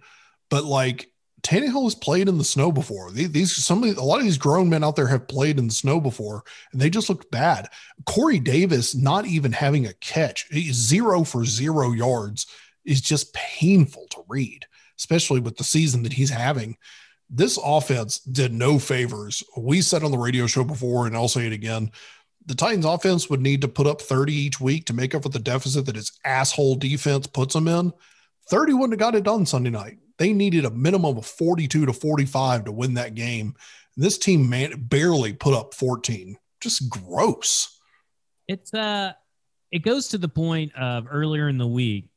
[0.53, 1.09] but like
[1.43, 3.11] Tannehill has played in the snow before.
[3.11, 6.01] These, some a lot of these grown men out there have played in the snow
[6.01, 7.69] before, and they just looked bad.
[8.07, 12.47] Corey Davis not even having a catch, zero for zero yards,
[12.85, 14.67] is just painful to read,
[14.99, 16.77] especially with the season that he's having.
[17.29, 19.43] This offense did no favors.
[19.57, 21.91] We said on the radio show before, and I'll say it again.
[22.47, 25.29] The Titans offense would need to put up 30 each week to make up for
[25.29, 27.93] the deficit that his asshole defense puts them in.
[28.51, 29.99] 30 wouldn't have got it done Sunday night.
[30.23, 33.57] They needed a minimum of 42 to 45 to win that game.
[33.97, 36.39] And this team man barely put up 14.
[36.61, 37.81] Just gross.
[38.47, 39.15] It's uh
[39.73, 42.09] it goes to the point of earlier in the week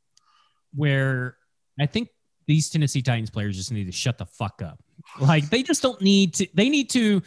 [0.75, 1.37] where
[1.79, 2.09] I think
[2.45, 4.79] these Tennessee Titans players just need to shut the fuck up.
[5.19, 7.23] Like they just don't need to they need to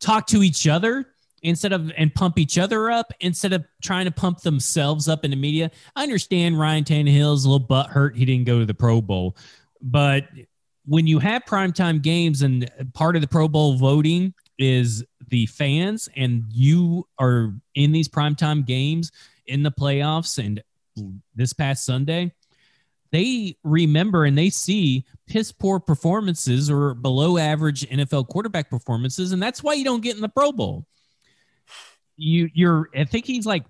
[0.00, 1.04] talk to each other
[1.42, 5.30] instead of and pump each other up instead of trying to pump themselves up in
[5.30, 5.70] the media.
[5.94, 9.36] I understand Ryan Tannehill's a little butt hurt he didn't go to the Pro Bowl,
[9.84, 10.24] but
[10.86, 16.08] when you have primetime games and part of the Pro Bowl voting is the fans
[16.16, 19.12] and you are in these primetime games
[19.46, 20.62] in the playoffs and
[21.34, 22.32] this past Sunday,
[23.12, 29.32] they remember and they see piss poor performances or below average NFL quarterback performances.
[29.32, 30.86] And that's why you don't get in the Pro Bowl.
[32.16, 33.64] You you're I think he's like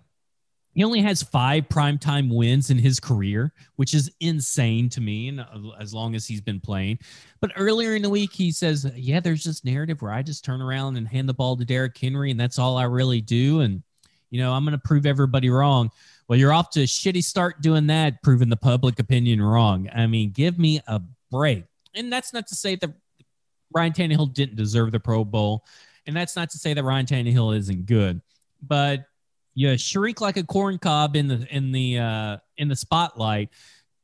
[0.75, 5.29] he only has five primetime wins in his career, which is insane to me.
[5.29, 6.99] And uh, as long as he's been playing,
[7.41, 10.61] but earlier in the week he says, "Yeah, there's this narrative where I just turn
[10.61, 13.83] around and hand the ball to Derrick Henry, and that's all I really do." And
[14.31, 15.91] you know, I'm going to prove everybody wrong.
[16.27, 19.89] Well, you're off to a shitty start doing that, proving the public opinion wrong.
[19.95, 21.65] I mean, give me a break.
[21.95, 22.91] And that's not to say that
[23.73, 25.65] Ryan Tannehill didn't deserve the Pro Bowl,
[26.07, 28.21] and that's not to say that Ryan Tannehill isn't good,
[28.63, 29.07] but
[29.55, 33.51] you shriek like a corn cob in the in the uh, in the spotlight,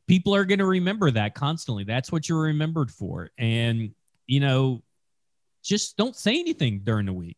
[0.07, 1.85] people are going to remember that constantly.
[1.85, 3.95] That's what you're remembered for, and
[4.27, 4.83] you know,
[5.63, 7.37] just don't say anything during the week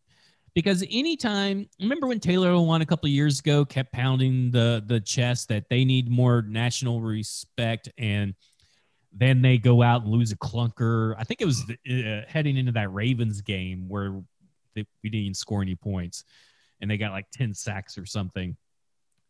[0.55, 5.01] because anytime remember when Taylor Lewan a couple of years ago kept pounding the the
[5.01, 8.35] chest that they need more national respect and
[9.15, 11.15] then they go out and lose a clunker.
[11.19, 14.23] I think it was uh, heading into that Ravens game where
[14.75, 16.25] they, we didn't score any points
[16.83, 18.57] and they got like 10 sacks or something.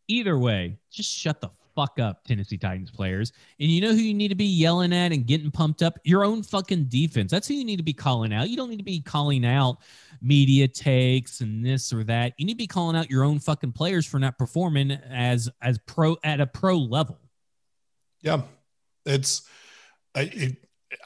[0.09, 3.31] Either way, just shut the fuck up, Tennessee Titans players.
[3.59, 5.97] And you know who you need to be yelling at and getting pumped up?
[6.03, 7.31] Your own fucking defense.
[7.31, 8.49] That's who you need to be calling out.
[8.49, 9.77] You don't need to be calling out
[10.21, 12.33] media takes and this or that.
[12.37, 15.77] You need to be calling out your own fucking players for not performing as as
[15.79, 17.19] pro at a pro level.
[18.21, 18.41] Yeah.
[19.05, 19.47] It's
[20.15, 20.57] I, it,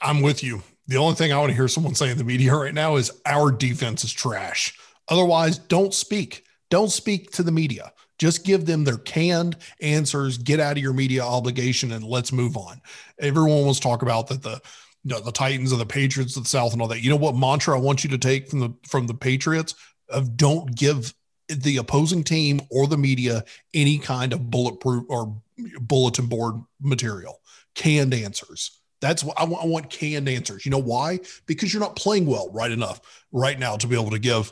[0.02, 0.64] I'm with you.
[0.88, 3.12] The only thing I want to hear someone say in the media right now is
[3.26, 4.78] our defense is trash.
[5.10, 6.44] Otherwise, don't speak.
[6.70, 7.94] Don't speak to the media.
[8.18, 12.58] Just give them their canned answers, get out of your media obligation, and let's move
[12.58, 12.82] on.
[13.20, 14.60] Everyone wants to talk about that the
[15.04, 17.02] you know, the Titans and the Patriots of the South and all that.
[17.02, 19.76] You know what mantra I want you to take from the from the Patriots
[20.10, 21.14] of don't give
[21.48, 23.44] the opposing team or the media
[23.74, 25.34] any kind of bulletproof or
[25.80, 27.40] bulletin board material.
[27.74, 28.80] Canned answers.
[29.00, 30.66] That's what I want, I want canned answers.
[30.66, 31.20] You know why?
[31.46, 33.00] Because you're not playing well right enough
[33.32, 34.52] right now to be able to give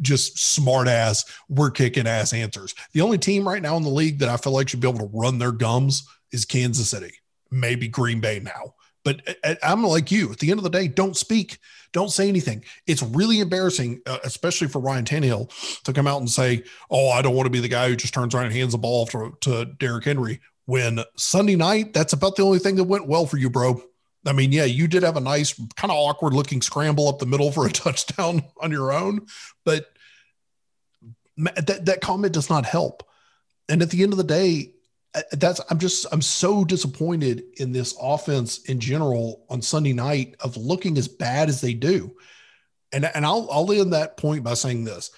[0.00, 2.74] just smart ass, we're kicking ass answers.
[2.92, 5.00] The only team right now in the league that I feel like should be able
[5.00, 7.12] to run their gums is Kansas City,
[7.50, 8.74] maybe Green Bay now.
[9.04, 9.22] But
[9.62, 10.30] I'm like you.
[10.30, 11.58] At the end of the day, don't speak,
[11.92, 12.64] don't say anything.
[12.86, 17.22] It's really embarrassing, uh, especially for Ryan Tannehill, to come out and say, "Oh, I
[17.22, 19.36] don't want to be the guy who just turns around and hands the ball to,
[19.42, 23.38] to Derrick Henry." When Sunday night, that's about the only thing that went well for
[23.38, 23.80] you, bro.
[24.26, 27.26] I mean, yeah, you did have a nice, kind of awkward looking scramble up the
[27.26, 29.26] middle for a touchdown on your own,
[29.64, 29.86] but
[31.36, 33.04] that, that comment does not help.
[33.68, 34.72] And at the end of the day,
[35.32, 40.56] that's I'm just I'm so disappointed in this offense in general on Sunday night of
[40.56, 42.14] looking as bad as they do.
[42.92, 45.10] And and I'll I'll end that point by saying this.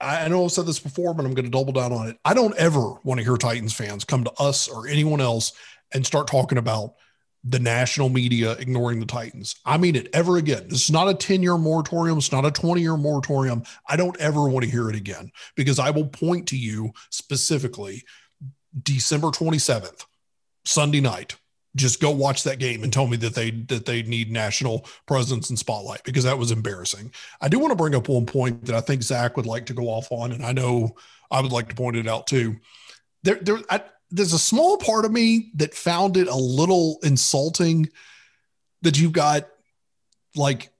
[0.00, 2.18] I know I've said this before, but I'm going to double down on it.
[2.24, 5.52] I don't ever want to hear Titans fans come to us or anyone else
[5.94, 6.94] and start talking about
[7.44, 9.56] the national media ignoring the Titans.
[9.64, 10.66] I mean it ever again.
[10.68, 12.18] This is not a 10 year moratorium.
[12.18, 13.62] It's not a 20 year moratorium.
[13.88, 18.02] I don't ever want to hear it again because I will point to you specifically
[18.82, 20.06] December 27th,
[20.64, 21.36] Sunday night.
[21.76, 25.50] Just go watch that game and tell me that they that they need national presence
[25.50, 27.12] and spotlight because that was embarrassing.
[27.40, 29.74] I do want to bring up one point that I think Zach would like to
[29.74, 30.94] go off on, and I know
[31.32, 32.56] I would like to point it out too.
[33.24, 37.88] There, there, I, there's a small part of me that found it a little insulting
[38.82, 39.48] that you've got
[40.36, 40.70] like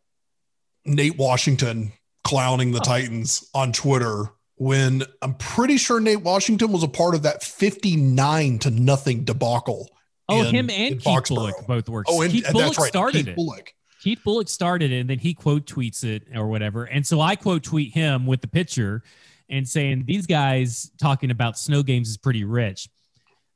[0.85, 2.85] Nate Washington clowning the oh.
[2.85, 4.25] Titans on Twitter
[4.57, 9.91] when I'm pretty sure Nate Washington was a part of that 59 to nothing debacle
[10.29, 11.53] Oh, in- him and Keith Foxborough.
[11.53, 12.07] Bulluck both work.
[12.09, 12.89] Oh, and Keith and Bulluck right.
[12.89, 13.37] started Keith it.
[13.37, 13.69] Bulluck.
[14.01, 16.85] Keith Bulluck started it, and then he quote tweets it or whatever.
[16.85, 19.03] And so I quote tweet him with the picture
[19.49, 22.89] and saying these guys talking about snow games is pretty rich.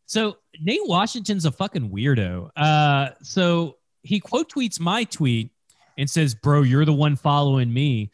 [0.09, 2.51] So Nate Washington's a fucking weirdo.
[2.57, 5.51] Uh, so he quote tweets my tweet
[5.99, 8.11] and says, "Bro, you're the one following me."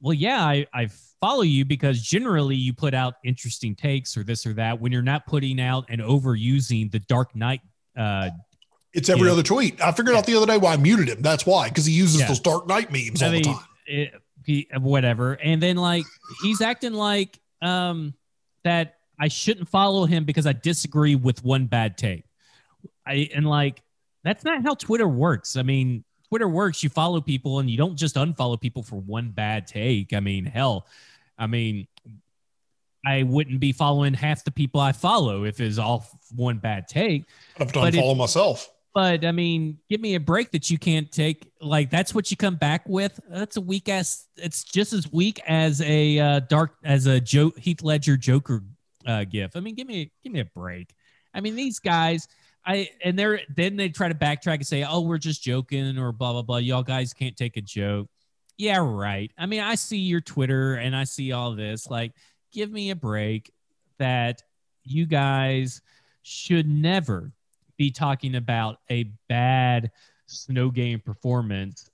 [0.00, 0.88] Well, yeah, I, I
[1.20, 5.02] follow you because generally you put out interesting takes or this or that when you're
[5.02, 7.60] not putting out and overusing the Dark Knight
[7.96, 8.30] uh,
[8.94, 9.32] It's every Yeah.
[9.32, 9.80] other tweet.
[9.82, 11.20] I figured out the other day why I muted him.
[11.20, 12.28] That's why, because he uses Yeah.
[12.28, 13.58] those Dark Knight memes I all the time.
[13.86, 14.14] it-
[14.46, 15.32] he- whatever.
[15.34, 16.04] And then like
[16.42, 18.14] he's acting like um
[18.64, 22.24] that I shouldn't follow him because I disagree with one bad take.
[23.06, 23.82] I and like
[24.24, 25.56] that's not how Twitter works.
[25.56, 26.82] I mean, Twitter works.
[26.82, 30.12] You follow people and you don't just unfollow people for one bad take.
[30.12, 30.86] I mean, hell,
[31.38, 31.86] I mean,
[33.06, 37.24] I wouldn't be following half the people I follow if it's all one bad take
[37.56, 38.70] I have to but it- myself.
[38.94, 41.50] but I mean, give me a break that you can't take.
[41.60, 43.18] Like that's what you come back with.
[43.30, 44.26] That's a weak ass.
[44.36, 48.62] It's just as weak as a uh, dark as a Joe Heath Ledger Joker
[49.08, 49.56] uh, gif.
[49.56, 50.94] I mean, give me give me a break.
[51.34, 52.28] I mean, these guys.
[52.66, 56.12] I and they're then they try to backtrack and say, "Oh, we're just joking," or
[56.12, 56.58] blah blah blah.
[56.58, 58.08] Y'all guys can't take a joke.
[58.58, 59.32] Yeah, right.
[59.38, 61.88] I mean, I see your Twitter and I see all this.
[61.88, 62.12] Like,
[62.52, 63.50] give me a break.
[63.98, 64.42] That
[64.84, 65.80] you guys
[66.22, 67.32] should never
[67.78, 69.90] be talking about a bad
[70.26, 71.88] snow game performance.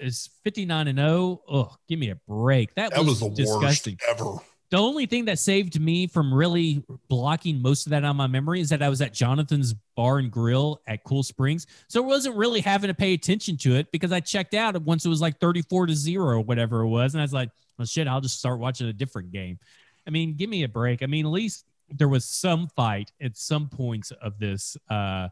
[0.00, 1.42] Is 59 and 0.
[1.48, 2.74] Oh, give me a break.
[2.74, 3.98] That, That was the disgusting.
[4.08, 4.36] worst ever.
[4.70, 8.60] The only thing that saved me from really blocking most of that on my memory
[8.60, 11.68] is that I was at Jonathan's Bar and Grill at Cool Springs.
[11.88, 15.04] So I wasn't really having to pay attention to it because I checked out once
[15.04, 17.14] it was like 34 to 0 or whatever it was.
[17.14, 19.58] And I was like, well, shit, I'll just start watching a different game.
[20.06, 21.02] I mean, give me a break.
[21.02, 25.28] I mean, at least there was some fight at some points of this uh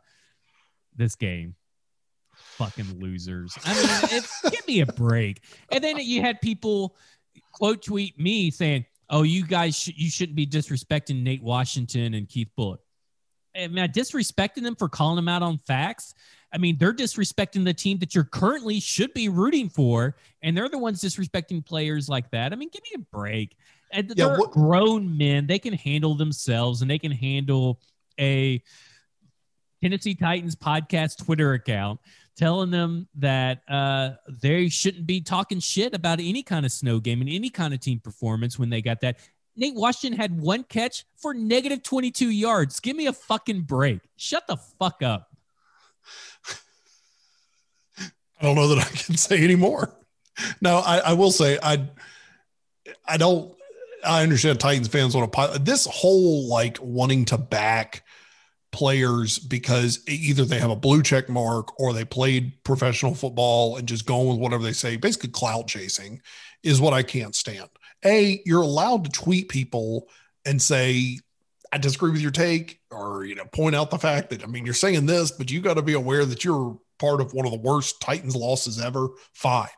[0.95, 1.57] this game.
[2.57, 3.57] Fucking losers.
[3.65, 5.43] I mean, it's, give me a break.
[5.71, 6.97] And then you had people
[7.53, 12.29] quote tweet me saying, "Oh, you guys, sh- you shouldn't be disrespecting Nate Washington and
[12.29, 12.79] Keith Bulluck."
[13.57, 16.13] I disrespecting them for calling them out on facts?
[16.53, 20.69] I mean, they're disrespecting the team that you're currently should be rooting for, and they're
[20.69, 22.53] the ones disrespecting players like that.
[22.53, 23.57] I mean, give me a break.
[23.93, 27.81] Uh, and Yeah, they're what- grown men; they can handle themselves, and they can handle
[28.19, 28.63] a
[29.83, 32.01] Tennessee Titans podcast Twitter account
[32.37, 34.11] telling them that uh,
[34.43, 37.81] they shouldn't be talking shit about any kind of snow game and any kind of
[37.81, 39.19] team performance when they got that.
[39.57, 42.81] Nate Washington had one catch for negative 22 yards.
[42.81, 44.01] Give me a fucking break.
[44.17, 45.31] Shut the fuck up.
[48.41, 49.95] I don't know that I can say anymore.
[50.61, 51.89] No, I, I will say I
[53.07, 53.55] I don't
[54.05, 58.04] I understand Titans fans want to this whole like wanting to back
[58.75, 63.89] players because either they have a blue check mark or they played professional football and
[63.89, 66.21] just going with whatever they say, basically clout chasing
[66.63, 67.69] is what I can't stand.
[68.05, 70.09] A, you're allowed to tweet people
[70.45, 71.21] and say,
[71.73, 74.65] I disagree with your take, or you know, point out the fact that I mean
[74.65, 77.53] you're saying this, but you got to be aware that you're part of one of
[77.53, 79.09] the worst Titans losses ever.
[79.33, 79.69] Fine.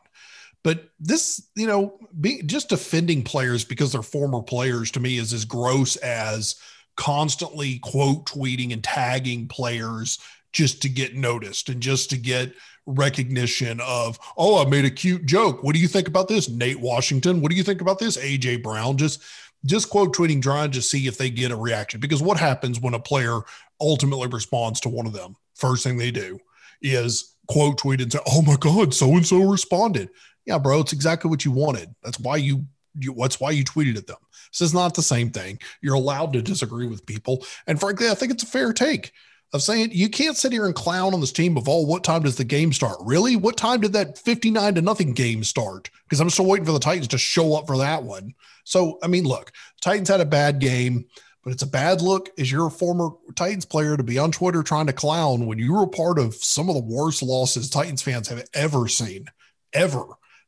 [0.63, 5.33] But this, you know, be, just defending players because they're former players to me is
[5.33, 6.55] as gross as
[6.97, 10.19] constantly quote tweeting and tagging players
[10.51, 12.53] just to get noticed and just to get
[12.85, 15.63] recognition of, oh, I made a cute joke.
[15.63, 16.49] What do you think about this?
[16.49, 17.41] Nate Washington.
[17.41, 18.17] What do you think about this?
[18.17, 18.97] AJ Brown.
[18.97, 19.21] Just
[19.65, 21.99] just quote tweeting, trying to see if they get a reaction.
[21.99, 23.39] Because what happens when a player
[23.81, 25.35] ultimately responds to one of them?
[25.55, 26.39] First thing they do
[26.81, 30.09] is quote tweet and say, "Oh my God, so and so responded."
[30.45, 31.93] Yeah, bro, it's exactly what you wanted.
[32.03, 32.65] That's why you,
[32.97, 34.17] you that's why you tweeted at them.
[34.51, 35.59] This is not the same thing.
[35.81, 39.11] You're allowed to disagree with people, and frankly, I think it's a fair take
[39.53, 42.23] of saying you can't sit here and clown on this team of, "Oh, what time
[42.23, 45.89] does the game start?" Really, what time did that 59 to nothing game start?
[46.03, 48.33] Because I'm still waiting for the Titans to show up for that one.
[48.65, 51.05] So, I mean, look, Titans had a bad game.
[51.43, 54.61] But it's a bad look as you're a former Titans player to be on Twitter
[54.63, 58.27] trying to clown when you were part of some of the worst losses Titans fans
[58.27, 59.27] have ever seen,
[59.71, 60.03] ever.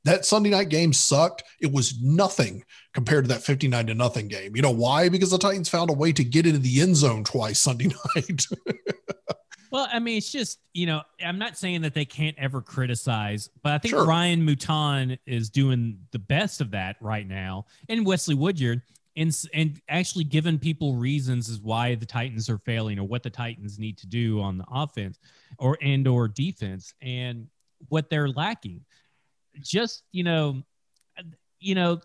[0.06, 1.44] That Sunday night game sucked.
[1.60, 4.56] It was nothing compared to that 59 to nothing game.
[4.56, 5.10] You know why?
[5.10, 8.46] Because the Titans found a way to get into the end zone twice Sunday night.
[9.72, 13.50] Well, I mean, it's just, you know, I'm not saying that they can't ever criticize,
[13.62, 14.06] but I think Sure.
[14.06, 17.66] Ryan Mouton is doing the best of that right now.
[17.88, 18.82] And Wesley Woodyard
[19.16, 23.30] and, and actually giving people reasons as why the Titans are failing or what the
[23.30, 25.20] Titans need to do on the offense
[25.60, 27.48] or and or defense and
[27.90, 28.82] what they're lacking.
[29.62, 30.62] Just, you know,
[31.60, 32.00] you know,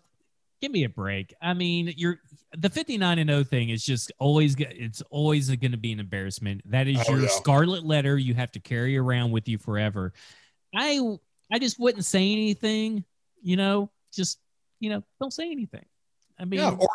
[0.61, 1.33] give me a break.
[1.41, 2.19] I mean, you're
[2.57, 6.61] the 59 and 0 thing is just always it's always going to be an embarrassment.
[6.71, 7.27] That is Oh, your yeah.
[7.29, 10.13] scarlet letter you have to carry around with you forever.
[10.73, 10.99] I
[11.51, 13.03] I just wouldn't say anything,
[13.41, 14.39] you know, just
[14.79, 15.85] you know, don't say anything.
[16.39, 16.89] I mean, Yeah, or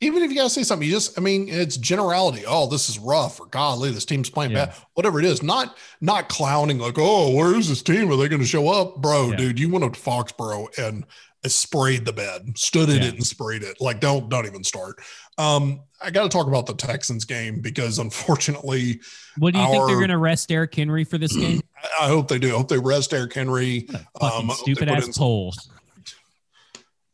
[0.00, 2.44] even if you gotta say something, you just I mean it's generality.
[2.46, 4.66] Oh, this is rough, or golly, this team's playing Yeah.
[4.66, 4.74] bad.
[4.94, 8.10] Whatever it is, not not clowning like, oh, where's this team?
[8.10, 9.00] Are they gonna show up?
[9.00, 9.36] Bro, Yeah.
[9.36, 11.04] dude, you went up to Foxborough and
[11.46, 13.08] sprayed the bed, stood in Yeah.
[13.08, 13.80] it and sprayed it.
[13.80, 15.00] Like, don't don't even start.
[15.38, 19.00] Um, I gotta talk about the Texans game because unfortunately,
[19.38, 21.60] what do you think they're going to rest Derrick Henry for this game?
[22.00, 22.48] I- hope they do.
[22.54, 23.86] I hope they rest Eric Henry.
[23.88, 25.54] Um, fucking I hope they stupid ass in- poll.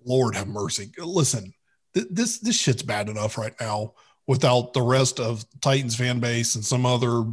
[0.04, 0.90] Lord have mercy.
[0.98, 1.52] Listen,
[1.96, 3.94] th- this this shit's bad enough right now
[4.26, 7.24] without the rest of Titans fan base and some other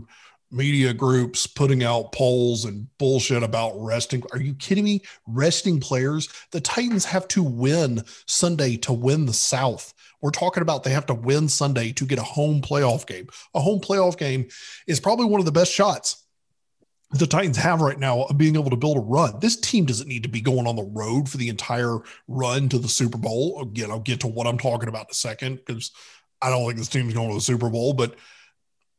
[0.52, 4.24] media groups putting out polls and bullshit about resting.
[4.32, 5.02] Are you kidding me?
[5.28, 6.30] Resting players?
[6.52, 9.94] The Titans have to win Sunday to win the South.
[10.22, 13.28] We're talking about they have to win Sunday to get a home playoff game.
[13.56, 14.48] A home playoff game
[14.88, 16.23] is probably one of the best shots
[17.14, 19.40] the Titans have right now of being able to build a run.
[19.40, 22.80] This team doesn't need to be going on the road for the entire run to
[22.80, 23.62] the Super Bowl.
[23.62, 25.92] Again, I'll get to what I'm talking about in a second because
[26.42, 27.94] I don't think this team's going to the Super Bowl.
[27.94, 28.16] But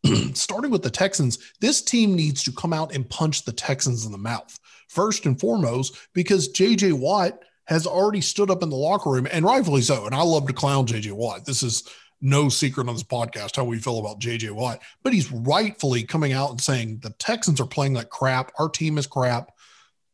[0.35, 4.13] starting with the Texans, this team needs to come out and punch the Texans in
[4.13, 4.59] the mouth
[4.89, 9.45] first and foremost because JJ Watt has already stood up in the locker room and
[9.45, 10.07] rightfully so.
[10.07, 11.45] And I love to clown JJ Watt.
[11.45, 11.89] This is
[12.25, 16.33] no secret on this podcast how we feel about JJ Watt, but he's rightfully coming
[16.33, 18.51] out and saying the Texans are playing like crap.
[18.59, 19.53] Our team is crap.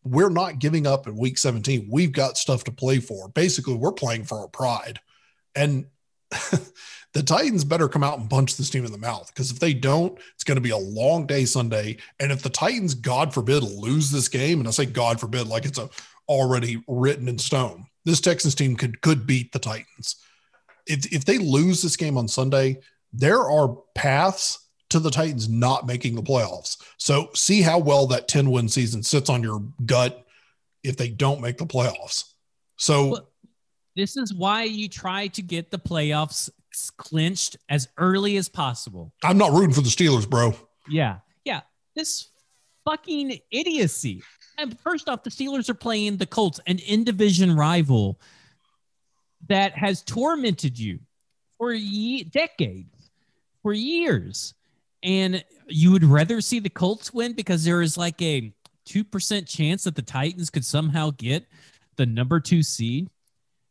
[0.02, 1.88] We're not giving up in week 17.
[1.88, 3.28] We've got stuff to play for.
[3.28, 4.98] Basically, we're playing for our pride.
[5.54, 5.86] And
[7.12, 9.72] the Titans better come out and punch this team in the mouth because if they
[9.72, 11.98] don't, it's going to be a long day Sunday.
[12.18, 15.64] And if the Titans, God forbid, lose this game, and I say God forbid, like
[15.64, 15.88] it's a
[16.28, 20.16] already written in stone, this Texans team could could beat the Titans
[20.86, 22.80] if, if they lose this game on Sunday,
[23.12, 26.76] there are paths to the Titans not making the playoffs.
[26.96, 30.24] So see how well that 10 win season sits on your gut
[30.82, 32.32] if they don't make the playoffs.
[32.76, 33.28] So Well,
[33.96, 36.50] This is why you try to get the playoffs
[36.96, 39.12] clinched as early as possible.
[39.22, 40.54] I'm not rooting for the Steelers, bro.
[40.88, 41.18] Yeah.
[41.44, 41.60] Yeah.
[41.94, 42.28] This
[42.84, 44.22] fucking idiocy.
[44.58, 48.20] And first off, the Steelers are playing the Colts, an in division rival
[49.48, 50.98] that has tormented you
[51.58, 53.10] for ye- decades,
[53.62, 54.54] for years.
[55.02, 58.52] And you would rather see the Colts win because there is like a
[58.86, 61.46] 2% chance that the Titans could somehow get
[61.96, 63.08] the number two seed.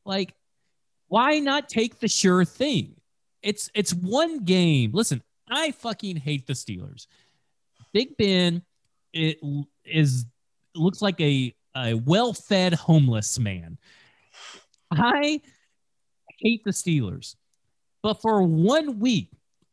[0.06, 0.34] Like,
[1.08, 2.96] why not take the sure thing?
[3.42, 4.92] It's it's one game.
[4.94, 7.08] Listen, I fucking hate the Steelers.
[7.94, 8.62] Big Ben
[9.14, 9.40] it
[9.86, 10.26] is
[10.76, 13.78] looks like a, a well-fed homeless man.
[14.92, 15.42] I
[16.42, 17.36] hate the Steelers.
[18.02, 19.32] But for one week,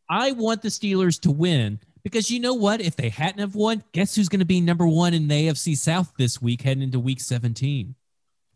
[0.08, 2.80] I want the Steelers to win because you know what?
[2.80, 5.76] If they hadn't have won, guess who's going to be number one in the AFC
[5.76, 7.94] South this week, heading into week 17?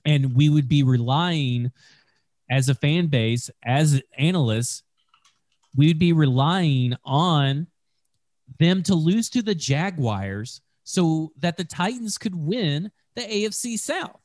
[0.04, 1.72] And we would be relying
[2.50, 4.82] as a fan base, as analysts,
[5.76, 7.68] we'd be relying on
[8.58, 14.20] them to lose to the Jaguars so that the Titans could win the AFC South.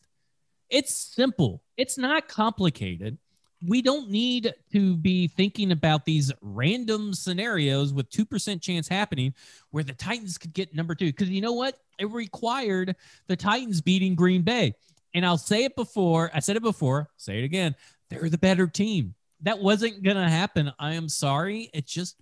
[0.69, 3.19] It's simple, it's not complicated.
[3.66, 9.34] We don't need to be thinking about these random scenarios with 2% chance happening
[9.72, 11.08] where the Titans could get number two.
[11.08, 11.78] Because you know what?
[11.97, 12.95] It required
[13.28, 14.76] the Titans beating Green Bay.
[15.14, 17.76] And I'll say it before, I said it before, say it again.
[18.10, 19.16] They're the better team.
[19.41, 20.72] That wasn't going to happen.
[20.78, 21.70] I am sorry.
[21.74, 22.18] It just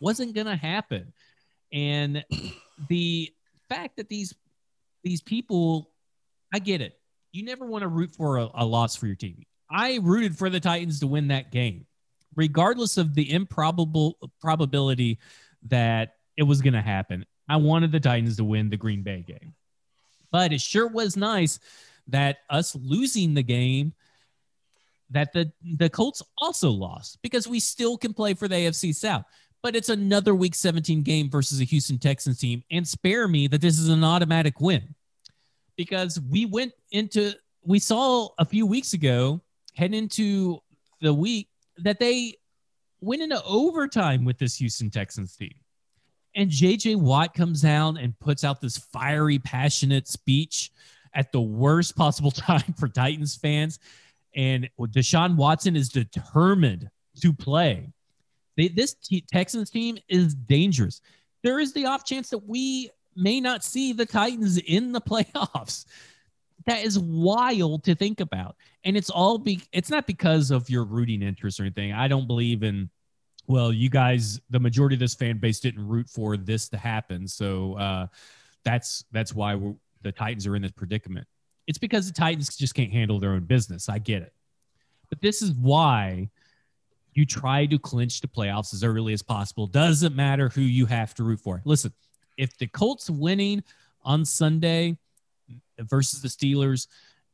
[0.00, 1.12] wasn't going to happen.
[1.72, 2.24] And
[2.88, 3.32] the
[3.68, 4.34] fact that these
[5.02, 5.92] these people,
[6.52, 6.98] I get it.
[7.30, 9.44] You never want to root for a, a loss for your team.
[9.70, 11.86] I rooted for the Titans to win that game,
[12.34, 15.18] regardless of the improbable probability
[15.68, 17.24] that it was going to happen.
[17.48, 19.54] I wanted the Titans to win the Green Bay game.
[20.30, 21.58] But it sure was nice
[22.08, 23.92] that us losing the game
[25.10, 29.24] that the the Colts also lost because we still can play for the AFC South.
[29.62, 32.62] But it's another week 17 game versus a Houston Texans team.
[32.70, 34.94] And spare me that this is an automatic win
[35.76, 37.32] because we went into,
[37.64, 39.40] we saw a few weeks ago,
[39.76, 40.58] head into
[41.00, 41.48] the week
[41.78, 42.34] that they
[43.00, 45.54] went into overtime with this Houston Texans team.
[46.34, 50.70] And JJ Watt comes down and puts out this fiery, passionate speech
[51.14, 53.78] at the worst possible time for Titans fans.
[54.34, 56.90] And Deshaun Watson is determined
[57.22, 57.92] to play.
[58.56, 58.96] They, this
[59.32, 61.00] Texans team is dangerous.
[61.42, 65.86] There is the off chance that we may not see the Titans in the playoffs.
[66.66, 68.56] That is wild to think about.
[68.84, 71.92] And it's all be it's not because of your rooting interest or anything.
[71.92, 72.90] I don't believe in
[73.48, 77.28] well, you guys, the majority of this fan base didn't root for this to happen.
[77.28, 78.06] So uh
[78.64, 79.58] that's that's why
[80.02, 81.26] the Titans are in this predicament.
[81.66, 83.88] It's because the Titans just can't handle their own business.
[83.88, 84.32] I get it.
[85.08, 86.30] But this is why
[87.14, 89.66] you try to clinch the playoffs as early as possible.
[89.66, 91.62] Doesn't matter who you have to root for.
[91.64, 91.92] Listen,
[92.36, 93.62] if the Colts winning
[94.04, 94.98] on Sunday
[95.80, 96.86] versus the Steelers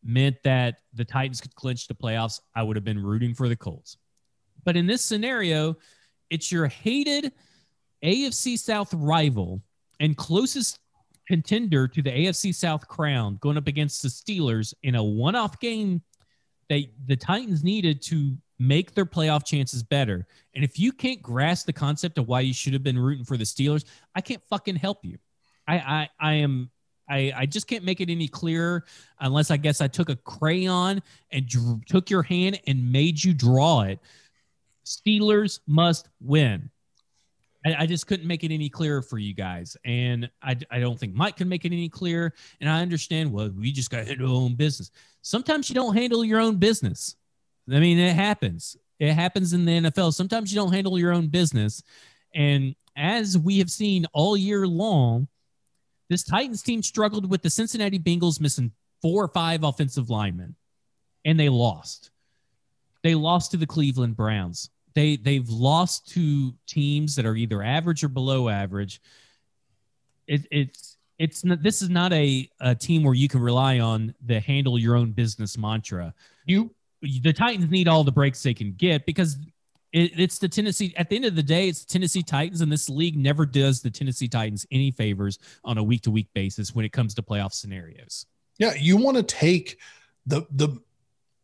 [0.05, 3.57] meant that the Titans could clinch the playoffs, I would have been rooting for the
[3.57, 3.97] Colts.
[4.65, 5.77] But in this scenario,
[6.31, 7.33] it's your hated
[8.03, 9.63] AFC South rival
[10.01, 10.81] and closest
[11.27, 15.59] contender to the AFC South crown going up against the Steelers in a one off
[15.61, 16.03] game
[16.69, 20.27] that the Titans needed to make their playoff chances better.
[20.55, 23.37] And if you can't grasp the concept of why you should have been rooting for
[23.37, 23.85] the Steelers,
[24.15, 25.19] I can't fucking help you.
[25.67, 26.71] I I, I am
[27.13, 28.87] I, I just can't make it any clearer
[29.21, 31.47] unless I guess I took a crayon and
[31.87, 33.99] took your hand and made you draw it.
[34.87, 36.71] Steelers must win.
[37.67, 39.77] I, I, just couldn't make it any clearer for you guys.
[39.85, 42.33] And I, I don't think Mike can make it any clearer.
[42.61, 44.91] And I understand, well, we just got to handle our own business.
[45.21, 47.15] Sometimes you don't handle your own business.
[47.71, 48.77] I mean, it happens.
[48.99, 50.15] It happens in the NFL.
[50.15, 51.83] Sometimes you don't handle your own business.
[52.35, 55.29] And as we have seen all year long,
[56.13, 60.55] this Titans team struggled with the Cincinnati Bengals missing four or five offensive linemen,
[61.25, 62.11] and they lost.
[63.03, 64.71] They lost to the Cleveland Browns.
[64.95, 69.01] They they've lost to teams that are either average or below average.
[70.27, 74.15] It, it's it's not, this is not a, a team where you can rely on
[74.27, 76.13] the handle your own business mantra.
[76.45, 79.39] You the Titans need all the breaks they can get because
[79.93, 80.95] it, it's the Tennessee.
[80.97, 83.83] At the end of the day, it's the Tennessee Titans, and this league never does
[83.83, 87.23] the Tennessee Titans any favors on a week to week basis when it comes to
[87.23, 88.27] playoff scenarios.
[88.59, 89.79] Yeah, you want to take
[90.27, 90.81] the the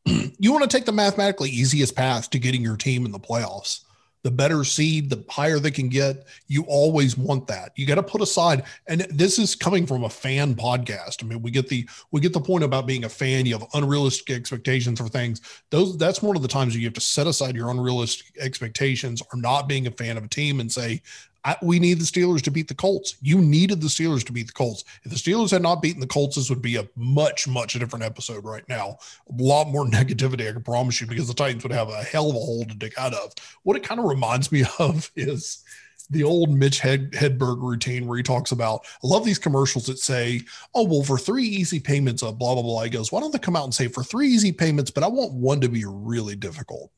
[0.38, 3.80] you want to take the mathematically easiest path to getting your team in the playoffs
[4.22, 6.26] the better seed, the higher they can get.
[6.46, 7.72] You always want that.
[7.76, 11.22] You got to put aside, and this is coming from a fan podcast.
[11.22, 13.46] I mean, we get the we get the point about being a fan.
[13.46, 15.40] You have unrealistic expectations for things.
[15.70, 19.40] Those that's one of the times you have to set aside your unrealistic expectations or
[19.40, 21.02] not being a fan of a team and say,
[21.48, 23.16] I, we need the Steelers to beat the Colts.
[23.22, 24.84] You needed the Steelers to beat the Colts.
[25.04, 28.04] If the Steelers had not beaten the Colts, this would be a much, much different
[28.04, 28.98] episode right now.
[29.30, 32.28] A lot more negativity, I can promise you, because the Titans would have a hell
[32.28, 33.32] of a hole to dig out of.
[33.62, 35.64] What it kind of reminds me of is
[36.10, 39.98] the old Mitch Hed- Hedberg routine where he talks about, I love these commercials that
[39.98, 40.42] say,
[40.74, 42.82] oh, well, for three easy payments of blah, blah, blah.
[42.82, 45.08] He goes, why don't they come out and say for three easy payments, but I
[45.08, 46.90] want one to be really difficult.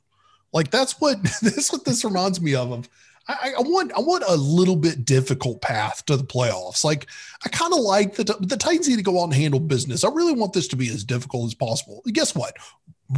[0.53, 2.73] Like that's what that's what this reminds me of.
[2.73, 2.89] Of
[3.31, 6.85] I, I, want I want a little bit difficult path to the playoffs.
[6.85, 7.07] Like
[7.45, 10.05] I kind of like the the Titans need to go out and handle business.
[10.05, 12.03] I really want this to be as difficult as possible.
[12.07, 12.57] Guess what?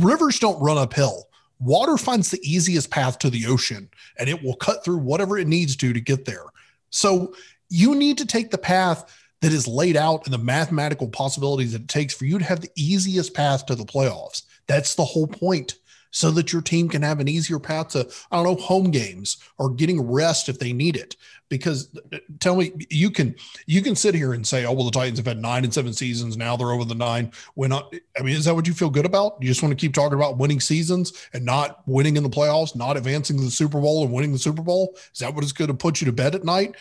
[0.00, 1.28] Rivers don't run uphill.
[1.60, 3.88] Water finds the easiest path to the ocean,
[4.18, 6.46] and it will cut through whatever it needs to to get there.
[6.90, 7.34] So
[7.68, 11.82] you need to take the path that is laid out and the mathematical possibilities that
[11.82, 14.42] it takes for you to have the easiest path to the playoffs.
[14.66, 15.74] That's the whole point
[16.12, 19.38] so that your team can have an easier path to, I don't know, home games
[19.58, 21.16] or getting rest if they need it.
[21.48, 23.34] Because uh, tell me, you can
[23.66, 25.92] you can sit here and say, oh well, the Titans have had nine and seven
[25.92, 26.36] seasons.
[26.36, 27.32] Now they're over the nine.
[27.54, 27.82] When I,
[28.18, 29.36] I mean, is that what you feel good about?
[29.40, 32.76] You just want to keep talking about winning seasons and not winning in the playoffs,
[32.76, 34.94] not advancing to the Super Bowl and winning the Super Bowl?
[35.12, 36.76] Is that what is going to put you to bed at night?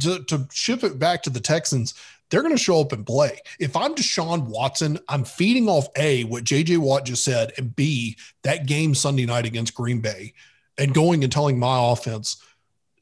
[0.00, 1.94] To, to ship it back to the Texans,
[2.34, 3.38] they're going to show up and play.
[3.60, 8.16] If I'm Deshaun Watson, I'm feeding off A, what JJ Watt just said, and B,
[8.42, 10.34] that game Sunday night against Green Bay,
[10.76, 12.42] and going and telling my offense,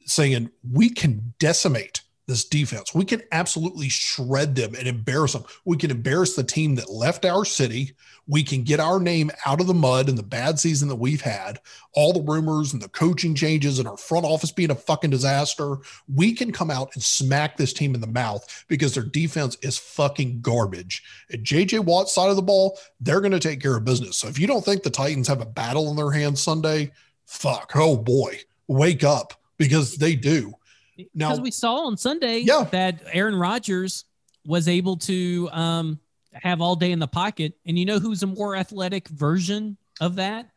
[0.05, 2.95] saying, we can decimate this defense.
[2.95, 5.43] We can absolutely shred them and embarrass them.
[5.65, 7.95] We can embarrass the team that left our city.
[8.27, 11.21] We can get our name out of the mud in the bad season that we've
[11.21, 11.59] had,
[11.93, 15.77] all the rumors and the coaching changes and our front office being a fucking disaster.
[16.07, 19.77] We can come out and smack this team in the mouth because their defense is
[19.77, 21.03] fucking garbage.
[21.31, 24.17] At JJ Watt's side of the ball, they're going to take care of business.
[24.17, 26.91] So if you don't think the Titans have a battle in their hands Sunday,
[27.25, 30.53] fuck, oh boy, wake up because they do
[30.95, 32.65] because we saw on Sunday yeah.
[32.71, 34.05] that Aaron Rodgers
[34.45, 35.99] was able to um,
[36.33, 40.15] have all day in the pocket, and you know who's a more athletic version of
[40.15, 40.49] that?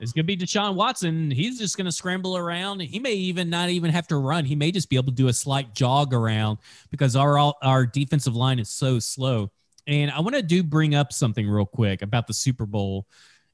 [0.00, 1.30] It's going to be Deshaun Watson.
[1.30, 2.80] He's just going to scramble around.
[2.80, 4.44] He may even not even have to run.
[4.44, 6.58] He may just be able to do a slight jog around
[6.90, 9.50] because our our defensive line is so slow.
[9.88, 13.06] And I want to do bring up something real quick about the Super Bowl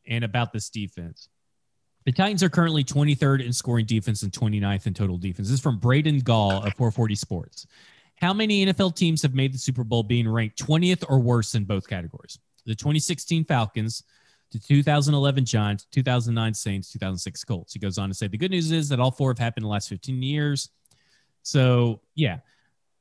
[0.06, 1.28] and about this defense.
[2.06, 5.48] The Titans are currently 23rd in scoring defense and 29th in total defense.
[5.48, 7.66] This is from Braden Gall of 440 Sports.
[8.16, 11.64] How many NFL teams have made the Super Bowl being ranked 20th or worse in
[11.64, 12.38] both categories?
[12.66, 14.04] the 2016 Falcons,
[14.52, 17.72] the 2011 Giants, 2009 Saints, 2006 Colts.
[17.72, 19.68] He goes on to say the good news is that all four have happened in
[19.68, 20.70] the last 15 years.
[21.42, 22.38] So, yeah.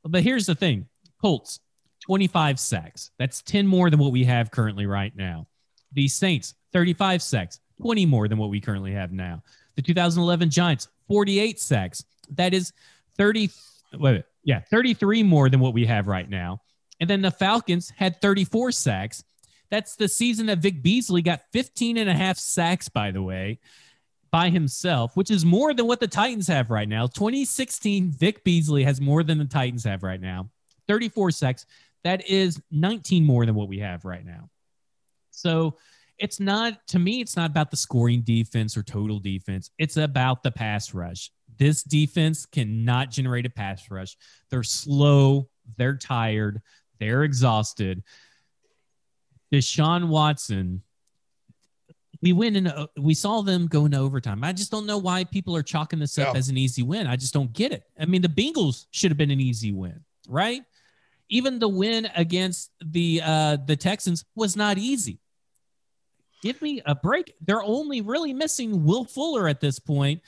[0.04, 0.88] But here's the thing
[1.22, 1.60] Colts,
[2.02, 3.12] 25 sacks.
[3.18, 5.48] That's 10 more than what we have currently right now.
[5.94, 9.44] The Saints, 35 sacks, 20 more than what we currently have now.
[9.76, 12.06] The 2011 Giants, 48 sacks.
[12.32, 12.72] That is
[13.18, 13.50] 30,
[13.94, 16.62] wait, yeah, 33 more than what we have right now.
[17.00, 19.24] And then the Falcons had 34 sacks.
[19.70, 23.60] That's the season that Vic Beasley got 15 and a half sacks, by the way,
[24.32, 27.08] by himself, which is more than what the Titans have right now.
[27.08, 30.50] 2016, Vic Beasley has more than the Titans have right now.
[30.88, 31.66] 34 sacks.
[32.04, 34.50] That is 19 more than what we have right now.
[35.32, 35.78] So
[36.24, 39.70] it's not, to me, it's not about the scoring defense or total defense.
[39.78, 41.30] It's about the pass rush.
[41.58, 44.16] This defense cannot generate a pass rush.
[44.50, 46.62] They're slow, they're tired,
[46.98, 48.04] they're exhausted.
[49.52, 50.82] Deshaun Watson,
[52.22, 54.46] we win and we saw them go into overtime.
[54.46, 56.40] I just don't know why people are chalking this up yeah.
[56.40, 57.06] as an easy win.
[57.06, 57.84] I just don't get it.
[58.00, 60.00] I mean, the Bengals should have been an easy win,
[60.30, 60.62] right?
[61.28, 65.20] Even the win against the uh, the Texans was not easy.
[66.44, 67.34] Give me a break.
[67.42, 70.22] They're only really missing Will Fuller at this point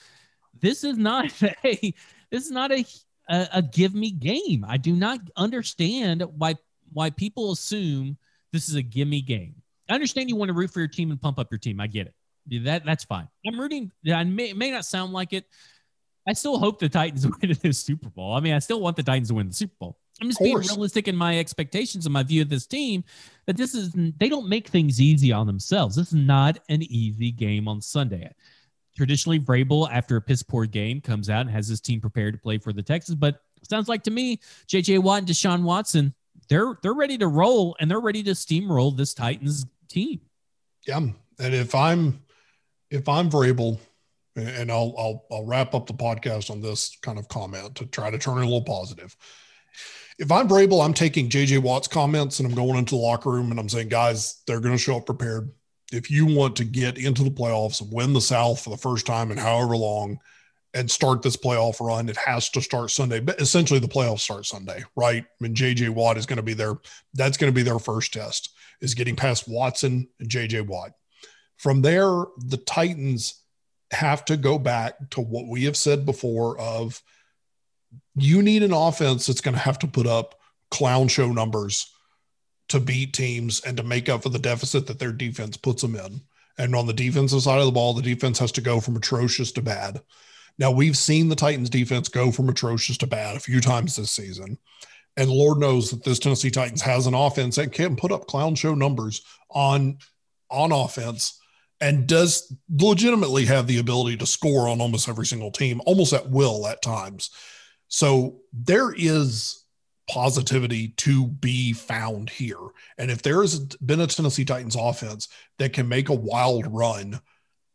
[0.59, 1.31] this is not
[1.63, 1.93] a
[2.31, 2.85] this is not a,
[3.29, 4.65] a, a give me game.
[4.67, 6.55] I do not understand why
[6.93, 8.17] why people assume
[8.51, 9.55] this is a gimme game.
[9.89, 11.79] I understand you want to root for your team and pump up your team.
[11.79, 12.63] I get it.
[12.63, 13.27] That that's fine.
[13.47, 13.91] I'm rooting.
[14.11, 15.45] I may may not sound like it.
[16.27, 18.33] I still hope the Titans win the Super Bowl.
[18.33, 19.99] I mean, I still want the Titans to win the Super Bowl.
[20.21, 23.03] I'm just being realistic in my expectations and my view of this team.
[23.47, 25.95] That this is they don't make things easy on themselves.
[25.95, 28.31] This is not an easy game on Sunday
[28.95, 32.39] traditionally Vrabel after a piss poor game comes out and has his team prepared to
[32.39, 33.15] play for the Texans.
[33.15, 36.13] But sounds like to me, JJ Watt and Deshaun Watson,
[36.49, 40.21] they're they're ready to roll and they're ready to steamroll this Titans team.
[40.87, 40.99] Yeah.
[41.39, 42.21] And if I'm
[42.89, 43.79] if I'm Vrabel,
[44.35, 48.09] and I'll I'll I'll wrap up the podcast on this kind of comment to try
[48.09, 49.15] to turn it a little positive.
[50.17, 53.51] If I'm Vrabel, I'm taking JJ Watt's comments and I'm going into the locker room
[53.51, 55.51] and I'm saying, guys, they're going to show up prepared
[55.91, 59.31] if you want to get into the playoffs win the South for the first time
[59.31, 60.19] in however long
[60.73, 63.19] and start this playoff run, it has to start Sunday.
[63.19, 65.23] But essentially, the playoffs start Sunday, right?
[65.23, 66.75] I mean, JJ Watt is going to be there.
[67.13, 70.91] That's going to be their first test, is getting past Watson and JJ Watt.
[71.57, 73.41] From there, the Titans
[73.91, 77.01] have to go back to what we have said before of
[78.15, 80.39] you need an offense that's going to have to put up
[80.71, 81.91] clown show numbers
[82.69, 85.95] to beat teams and to make up for the deficit that their defense puts them
[85.95, 86.21] in.
[86.57, 89.51] And on the defensive side of the ball, the defense has to go from atrocious
[89.53, 90.01] to bad.
[90.57, 94.11] Now, we've seen the Titans defense go from atrocious to bad a few times this
[94.11, 94.57] season.
[95.17, 98.55] And Lord knows that this Tennessee Titans has an offense that can put up clown
[98.55, 99.97] show numbers on
[100.49, 101.39] on offense
[101.81, 106.29] and does legitimately have the ability to score on almost every single team, almost at
[106.29, 107.31] will at times.
[107.87, 109.65] So there is
[110.07, 112.59] positivity to be found here.
[112.97, 115.27] And if there has been a Tennessee Titans offense
[115.57, 117.19] that can make a wild run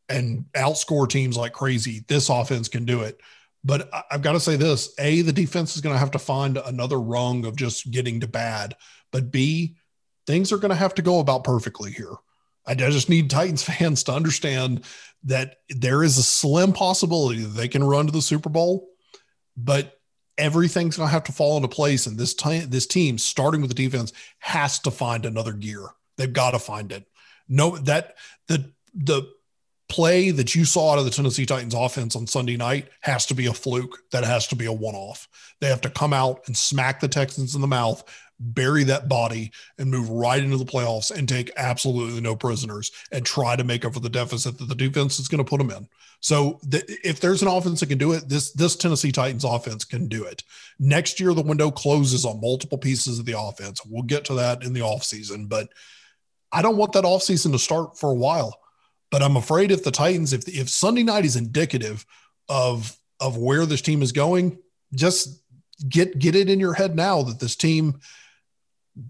[0.08, 3.20] and outscore teams like crazy, this offense can do it.
[3.62, 6.56] But I've got to say this A, the defense is going to have to find
[6.56, 8.74] another rung of just getting to bad.
[9.12, 9.76] But B,
[10.26, 12.14] things are going to have to go about perfectly here.
[12.66, 14.84] I just need Titans fans to understand
[15.24, 18.88] that there is a slim possibility that they can run to the Super Bowl,
[19.56, 19.99] but
[20.40, 22.06] everything's going to have to fall into place.
[22.06, 25.86] And this time, this team, starting with the defense, has to find another gear.
[26.16, 27.06] They've got to find it.
[27.48, 28.16] No, that
[28.48, 29.30] the the
[29.88, 33.34] play that you saw out of the Tennessee Titans offense on Sunday night has to
[33.34, 33.98] be a fluke.
[34.12, 35.28] That has to be a one off.
[35.60, 38.04] They have to come out and smack the Texans in the mouth
[38.40, 43.24] bury that body and move right into the playoffs and take absolutely no prisoners and
[43.24, 45.70] try to make up for the deficit that the defense is going to put them
[45.70, 45.86] in.
[46.20, 49.84] So th- if there's an offense that can do it, this this Tennessee Titans offense
[49.84, 50.42] can do it.
[50.78, 53.84] Next year the window closes on multiple pieces of the offense.
[53.84, 55.68] We'll get to that in the offseason, but
[56.52, 58.58] I don't want that offseason to start for a while.
[59.10, 62.04] But I'm afraid if the Titans if if Sunday night is indicative
[62.48, 64.58] of of where this team is going,
[64.94, 65.42] just
[65.88, 68.00] get get it in your head now that this team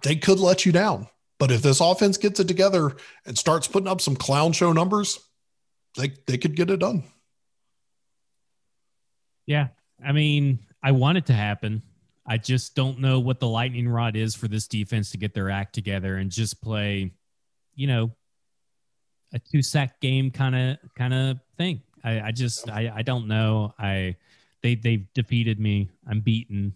[0.02, 1.08] they could let you down.
[1.38, 5.18] But if this offense gets it together and starts putting up some clown show numbers,
[5.96, 7.04] they they could get it done.
[9.46, 9.68] Yeah.
[10.04, 11.82] I mean, I want it to happen.
[12.26, 15.50] I just don't know what the lightning rod is for this defense to get their
[15.50, 17.10] act together and just play,
[17.74, 18.12] you know,
[19.32, 21.82] a two sack game kind of kind of thing.
[22.04, 23.74] I, I just I, I don't know.
[23.78, 24.16] I
[24.62, 25.90] they they've defeated me.
[26.08, 26.74] I'm beaten.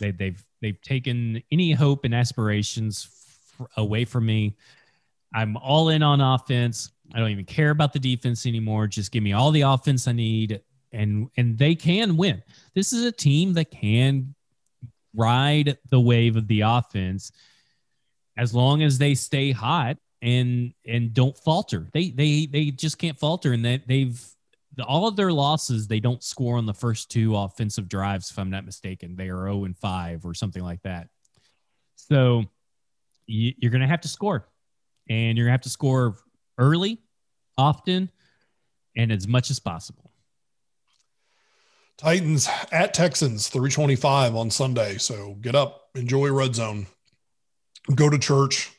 [0.00, 3.08] They, they've they've taken any hope and aspirations
[3.60, 4.56] f- away from me.
[5.34, 6.92] I'm all in on offense.
[7.14, 8.86] I don't even care about the defense anymore.
[8.86, 10.60] Just give me all the offense I need,
[10.92, 12.42] and and they can win.
[12.74, 14.34] This is a team that can
[15.14, 17.32] ride the wave of the offense
[18.36, 21.88] as long as they stay hot and and don't falter.
[21.92, 24.35] They they they just can't falter, and that they, they've
[24.76, 25.86] the, all of their losses.
[25.86, 29.16] They don't score on the first two offensive drives, if I'm not mistaken.
[29.16, 31.08] They are zero and five or something like that.
[31.96, 32.44] So
[33.26, 34.48] you, you're going to have to score,
[35.08, 36.16] and you're going to have to score
[36.58, 37.00] early,
[37.58, 38.10] often,
[38.96, 40.10] and as much as possible.
[41.98, 44.98] Titans at Texans, 325 on Sunday.
[44.98, 46.86] So get up, enjoy Red Zone,
[47.94, 48.70] go to church,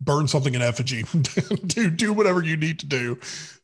[0.00, 1.04] burn something in effigy,
[1.66, 3.18] do, do whatever you need to do.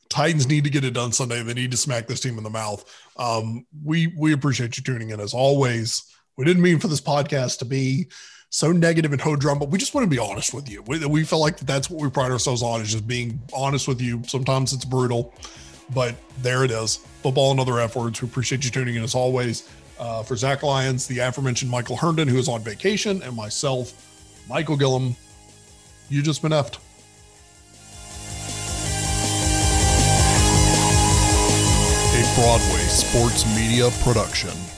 [0.09, 1.43] Titans need to get it done Sunday.
[1.43, 2.85] They need to smack this team in the mouth.
[3.17, 6.03] Um, we we appreciate you tuning in as always.
[6.37, 8.09] We didn't mean for this podcast to be
[8.51, 10.83] so negative and hodrum, but we just want to be honest with you.
[10.83, 14.01] We, we feel like that's what we pride ourselves on is just being honest with
[14.01, 14.23] you.
[14.27, 15.35] Sometimes it's brutal,
[15.95, 16.97] but there it is.
[17.23, 18.23] Football and other F words.
[18.23, 19.69] We appreciate you tuning in as always.
[19.99, 23.93] Uh, for Zach Lyons, the aforementioned Michael Herndon, who is on vacation, and myself,
[24.49, 25.17] Michael Gillum,
[26.09, 26.79] you just been effed.
[32.39, 34.78] Broadway Sports Media Production.